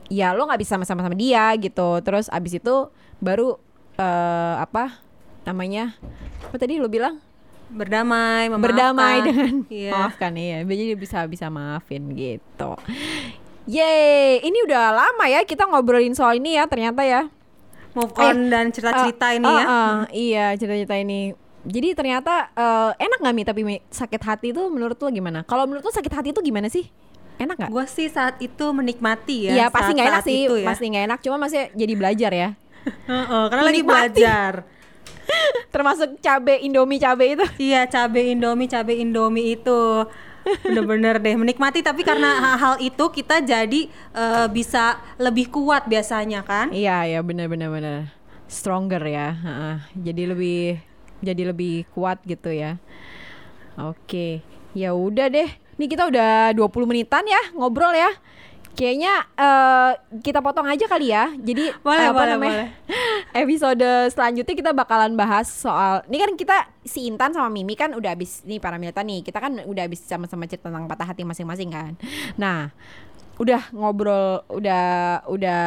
ya 0.07 0.31
lo 0.31 0.43
nggak 0.43 0.59
bisa 0.59 0.75
sama-sama 0.75 1.01
sama 1.01 1.15
dia 1.15 1.51
gitu. 1.55 1.99
Terus 2.01 2.27
abis 2.27 2.57
itu 2.57 2.75
baru 3.17 3.55
eh, 3.95 4.55
apa 4.57 4.99
namanya? 5.43 5.95
Apa 6.43 6.55
tadi 6.57 6.77
lo 6.77 6.87
bilang? 6.87 7.19
Berdamai, 7.67 8.47
memaafkan. 8.47 8.63
berdamai 8.63 9.15
dengan 9.21 9.53
Iya. 9.67 9.91
maafkan 9.91 10.31
iya 10.33 10.63
jadi 10.63 10.95
bisa 10.95 11.27
bisa 11.27 11.51
maafin 11.51 12.15
gitu 12.15 12.79
Yeay, 13.67 14.47
ini 14.47 14.63
udah 14.63 14.95
lama 14.95 15.25
ya 15.27 15.43
kita 15.43 15.67
ngobrolin 15.67 16.15
soal 16.15 16.39
ini 16.39 16.55
ya 16.55 16.63
ternyata 16.71 17.03
ya. 17.03 17.27
Move 17.91 18.15
on 18.15 18.47
dan 18.47 18.71
cerita-cerita 18.71 19.35
ini 19.35 19.43
ya. 19.43 19.63
Ah, 19.63 19.67
ah, 19.67 19.97
iya 20.15 20.45
cerita-cerita 20.55 20.95
ini. 20.95 21.35
Jadi 21.67 21.91
ternyata 21.99 22.47
eh, 22.55 22.91
enak 22.95 23.19
nggak 23.19 23.35
mi 23.35 23.43
tapi 23.43 23.61
Mi, 23.67 23.75
sakit 23.91 24.21
hati 24.23 24.55
itu 24.55 24.63
menurut 24.71 24.95
lo 24.95 25.11
gimana? 25.11 25.43
Kalau 25.43 25.67
menurut 25.67 25.83
lo 25.83 25.91
sakit 25.91 26.13
hati 26.15 26.31
itu 26.31 26.39
gimana 26.39 26.71
sih? 26.71 26.87
Enak 27.37 27.59
nggak? 27.59 27.69
Gue 27.75 27.85
sih 27.91 28.07
saat 28.07 28.39
itu 28.39 28.65
menikmati 28.71 29.51
ya. 29.51 29.51
Iya 29.51 29.65
pasti 29.67 29.91
nggak 29.93 30.07
enak 30.15 30.23
sih, 30.23 30.39
ya. 30.47 30.63
pasti 30.63 30.83
nggak 30.87 31.05
enak. 31.11 31.19
Cuma 31.19 31.35
masih 31.35 31.67
jadi 31.75 31.93
belajar 31.99 32.31
ya. 32.31 32.49
Heeh, 33.11 33.43
karena 33.51 33.63
lagi 33.67 33.83
Menikmati. 33.83 33.91
belajar. 33.91 34.53
Termasuk 35.75 36.09
cabe 36.23 36.55
Indomie 36.63 37.03
cabe 37.03 37.35
itu. 37.35 37.45
Iya 37.59 37.83
cabe 37.91 38.31
Indomie 38.31 38.71
cabe 38.71 38.95
Indomie 38.95 39.59
itu 39.59 40.07
bener-bener 40.63 41.19
deh 41.19 41.35
menikmati 41.35 41.83
tapi 41.83 42.01
karena 42.01 42.39
hal-hal 42.39 42.75
itu 42.79 43.05
kita 43.11 43.39
jadi 43.39 43.81
eh, 43.91 44.47
bisa 44.49 44.97
lebih 45.17 45.51
kuat 45.51 45.85
biasanya 45.85 46.41
kan 46.43 46.69
Iya 46.71 47.03
ya 47.07 47.19
benar-benar 47.21 47.69
benar. 47.71 47.99
Stronger 48.47 49.03
ya. 49.03 49.35
heeh. 49.35 49.75
Jadi 50.07 50.23
lebih 50.23 50.61
jadi 51.19 51.51
lebih 51.51 51.83
kuat 51.91 52.23
gitu 52.23 52.47
ya. 52.53 52.79
Oke. 53.77 54.41
Ya 54.71 54.93
udah 54.93 55.27
deh. 55.27 55.49
Ini 55.77 55.85
kita 55.85 56.09
udah 56.09 56.55
20 56.55 56.89
menitan 56.89 57.27
ya 57.27 57.41
ngobrol 57.53 57.93
ya. 57.93 58.09
Kayaknya 58.77 59.13
eh, 59.33 59.91
kita 60.21 60.39
potong 60.45 60.69
aja 60.69 60.85
kali 60.85 61.09
ya. 61.09 61.33
Jadi 61.33 61.73
Boleh, 61.85 62.05
apa 62.07 62.13
boleh, 62.13 62.31
namanya? 62.37 62.53
boleh. 62.53 62.69
Episode 63.43 63.89
selanjutnya 64.13 64.53
kita 64.53 64.71
bakalan 64.77 65.17
bahas 65.17 65.49
soal 65.49 66.05
ini 66.05 66.17
kan 66.21 66.31
kita 66.37 66.57
si 66.85 67.09
Intan 67.09 67.33
sama 67.33 67.49
Mimi 67.49 67.73
kan 67.73 67.97
udah 67.97 68.13
habis 68.13 68.45
nih 68.45 68.61
para 68.61 68.77
militan 68.77 69.09
nih. 69.09 69.25
Kita 69.25 69.41
kan 69.41 69.65
udah 69.65 69.83
habis 69.89 70.05
sama-sama 70.05 70.45
cerita 70.45 70.69
tentang 70.69 70.85
patah 70.85 71.09
hati 71.09 71.25
masing-masing 71.25 71.73
kan. 71.73 71.97
Nah, 72.37 72.69
udah 73.37 73.69
ngobrol 73.73 74.41
udah 74.49 75.21
udah 75.29 75.63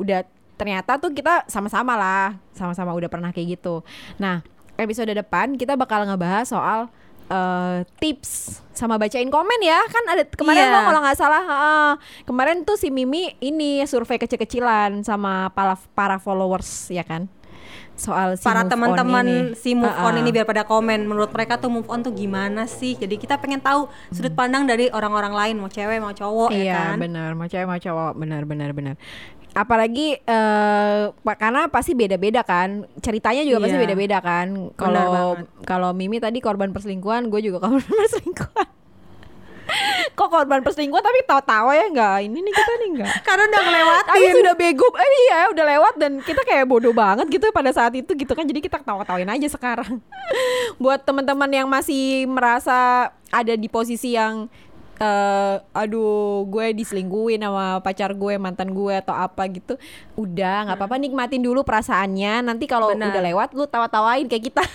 udah 0.00 0.20
ternyata 0.56 0.96
tuh 0.96 1.12
kita 1.12 1.44
sama-sama 1.52 1.98
lah 1.98 2.40
sama-sama 2.56 2.96
udah 2.96 3.12
pernah 3.12 3.30
kayak 3.30 3.60
gitu 3.60 3.84
nah 4.16 4.40
episode 4.80 5.12
depan 5.12 5.54
kita 5.60 5.76
bakal 5.76 6.08
ngebahas 6.08 6.48
soal 6.48 6.88
eh, 7.26 7.78
tips 7.96 8.60
sama 8.72 8.96
bacain 8.96 9.28
komen 9.28 9.60
ya. 9.62 9.80
Kan 9.86 10.04
ada 10.10 10.22
kemarin 10.26 10.66
Iya. 10.66 10.72
lo 10.72 10.80
kalau 10.84 11.00
nggak 11.00 11.16
salah. 11.16 11.42
Heeh, 11.42 11.90
kemarin 12.24 12.62
tuh 12.62 12.76
si 12.76 12.90
Mimi 12.90 13.32
ini 13.38 13.84
survei 13.84 14.18
kecil-kecilan 14.18 15.02
sama 15.02 15.48
para 15.52 15.78
para 15.94 16.16
followers 16.18 16.90
ya 16.90 17.02
kan? 17.02 17.30
Soal 17.94 18.34
si 18.34 18.42
para 18.42 18.66
on 18.66 18.68
teman-teman 18.68 19.54
si 19.54 19.70
move 19.70 19.86
on 19.94 20.18
Heeh. 20.18 20.22
ini 20.26 20.34
biar 20.34 20.42
pada 20.42 20.66
komen. 20.66 21.06
Menurut 21.06 21.30
mereka 21.30 21.62
tuh 21.62 21.70
move 21.70 21.86
on 21.86 22.02
tuh 22.02 22.10
gimana 22.10 22.66
sih? 22.66 22.98
Jadi 22.98 23.14
kita 23.14 23.38
pengen 23.38 23.62
tahu 23.62 23.86
sudut 24.10 24.34
pandang 24.34 24.66
dari 24.66 24.90
orang-orang 24.90 25.30
lain 25.30 25.54
mau 25.62 25.70
cewek 25.70 26.02
mau 26.02 26.10
cowok 26.10 26.50
ya 26.50 26.58
iya 26.58 26.74
kan? 26.90 26.98
benar. 26.98 27.38
Mau 27.38 27.46
cewek 27.46 27.66
mau 27.70 27.78
cowok. 27.78 28.18
Benar 28.18 28.42
benar 28.50 28.70
benar 28.74 28.94
apalagi 29.54 30.18
eh 30.18 31.02
pa- 31.14 31.38
karena 31.38 31.66
pasti 31.66 31.94
beda-beda 31.94 32.42
kan. 32.42 32.84
Ceritanya 32.98 33.42
juga 33.42 33.62
pasti 33.62 33.76
Iya. 33.76 33.82
beda-beda 33.86 34.18
kan. 34.18 34.46
Kalau 34.74 35.38
kalau 35.62 35.90
Mimi 35.90 36.18
tadi 36.18 36.38
korban 36.38 36.70
perselingkuhan 36.70 37.26
gue 37.26 37.40
juga 37.40 37.58
korban 37.64 37.80
perselingkuhan. 37.80 38.68
Kok 40.12 40.28
korban 40.28 40.60
perselingkuhan? 40.60 41.00
Tapi 41.00 41.18
tawa-tawa 41.24 41.72
ya 41.72 41.88
enggak 41.88 42.18
ini 42.22 42.38
nih 42.38 42.52
kita 42.52 42.72
nih 42.76 42.88
enggak 42.94 43.12
karena 43.26 43.44
udah 43.48 43.62
ngelewatin. 43.64 44.10
Tapi 44.12 44.26
sudah 44.36 44.54
bego 44.54 44.86
eh 44.92 45.10
iya 45.24 45.38
udah 45.48 45.64
lewat 45.66 45.94
dan 45.96 46.12
kita 46.20 46.42
kayak 46.44 46.66
bodoh 46.66 46.92
banget 46.92 47.26
gitu 47.28 47.48
pada 47.50 47.70
saat 47.70 47.94
itu 47.94 48.10
gitu 48.12 48.32
kan. 48.34 48.44
Jadi 48.44 48.60
kita 48.60 48.76
ketawa-tawain 48.78 49.26
aja 49.26 49.48
sekarang. 49.48 49.98
Buat 50.82 51.02
teman-teman 51.02 51.48
yang 51.48 51.66
masih 51.66 52.26
merasa 52.26 53.08
ada 53.30 53.54
di 53.54 53.66
posisi 53.66 54.14
yang 54.14 54.46
eh 54.94 55.56
aduh 55.74 56.46
gue 56.46 56.70
diselingkuhin 56.70 57.42
sama 57.42 57.82
pacar 57.82 58.14
gue 58.14 58.38
mantan 58.38 58.70
gue 58.70 58.94
atau 58.94 59.10
apa 59.10 59.42
gitu 59.50 59.74
udah 60.14 60.70
nggak 60.70 60.78
apa-apa 60.78 60.96
nikmatin 61.02 61.42
dulu 61.42 61.66
perasaannya. 61.66 62.46
Nanti 62.46 62.64
kalau 62.70 62.94
udah 62.94 63.22
lewat 63.22 63.54
lu 63.58 63.66
tawa-tawain 63.66 64.26
kayak 64.30 64.50
kita. 64.52 64.64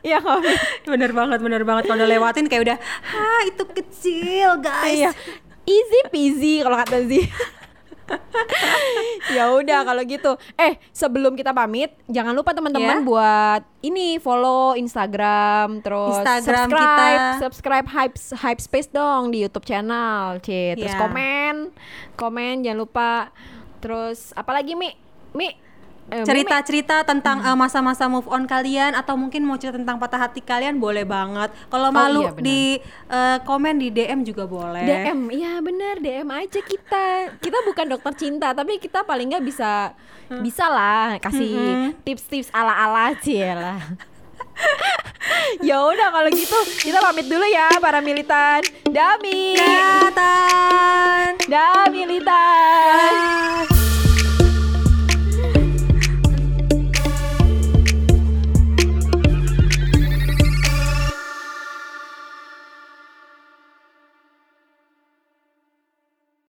Iya 0.00 0.16
bener 0.88 1.12
banget 1.12 1.44
bener 1.44 1.60
banget. 1.66 1.84
Kalau 1.84 1.98
udah 2.00 2.08
lewatin 2.08 2.48
kayak 2.48 2.62
udah 2.64 2.78
ah 3.12 3.42
itu 3.44 3.64
kecil 3.68 4.56
guys. 4.62 4.96
Iya. 4.96 5.10
Easy 5.68 6.00
peasy 6.08 6.54
kalau 6.64 6.80
kata 6.80 7.04
Zi. 7.04 7.28
ya 9.36 9.50
udah 9.50 9.80
kalau 9.82 10.02
gitu. 10.02 10.34
Eh, 10.54 10.78
sebelum 10.90 11.34
kita 11.34 11.50
pamit, 11.50 11.94
jangan 12.06 12.34
lupa 12.34 12.50
teman-teman 12.50 13.00
Ya. 13.00 13.06
buat 13.06 13.62
ini 13.80 14.18
follow 14.18 14.74
Instagram 14.74 15.80
terus 15.80 16.18
Instagram 16.18 16.68
subscribe, 16.68 17.20
kita. 17.20 17.38
subscribe 17.38 17.86
Hype 17.86 18.16
Hype 18.36 18.60
Space 18.60 18.88
dong 18.90 19.30
di 19.30 19.42
YouTube 19.42 19.64
channel, 19.64 20.38
C. 20.40 20.74
Terus 20.74 20.92
Ya. 20.92 21.00
komen, 21.00 21.70
komen 22.14 22.62
jangan 22.62 22.78
lupa. 22.78 23.12
Terus 23.80 24.34
apalagi 24.34 24.74
Mi? 24.74 24.92
Mi 25.32 25.69
cerita-cerita 26.10 27.02
tentang 27.02 27.40
eh, 27.40 27.54
masa-masa 27.54 28.04
move 28.04 28.26
on 28.26 28.44
kalian 28.44 28.92
atau 28.92 29.14
mungkin 29.14 29.42
mau 29.42 29.54
cerita 29.54 29.76
tentang 29.76 29.96
patah 29.96 30.20
hati 30.20 30.40
kalian 30.40 30.76
boleh 30.76 31.02
banget. 31.02 31.48
Kalau 31.66 31.88
Oh, 31.88 31.94
malu 31.94 32.20
iya, 32.20 32.30
benar. 32.30 32.42
di 32.42 32.60
eh, 33.08 33.38
komen 33.40 33.74
di 33.76 33.88
DM 33.88 34.20
juga 34.22 34.44
boleh. 34.44 34.82
DM, 34.82 35.30
iya 35.30 35.58
bener 35.58 35.98
DM 35.98 36.28
aja 36.28 36.60
kita. 36.60 37.04
Kita 37.36 37.58
bukan 37.62 37.86
dokter 37.88 38.12
cinta, 38.16 38.50
tapi 38.50 38.76
kita 38.76 39.02
paling 39.02 39.30
nggak 39.30 39.42
bisa 39.42 39.94
bisa 40.32 40.66
lah 40.66 41.18
kasih 41.18 41.90
tips-tips 42.00 42.50
ala-ala 42.50 43.14
cie 43.16 43.50
lah. 43.50 43.82
ya 45.66 45.80
udah 45.80 46.08
kalau 46.10 46.28
gitu 46.28 46.54
kita 46.80 47.00
pamit 47.00 47.26
dulu 47.26 47.42
ya 47.44 47.70
para 47.78 47.98
militan. 47.98 48.60
Dami. 48.84 49.56
Kelihatan. 49.56 51.40
Dah 51.46 51.88
militan. 51.88 53.69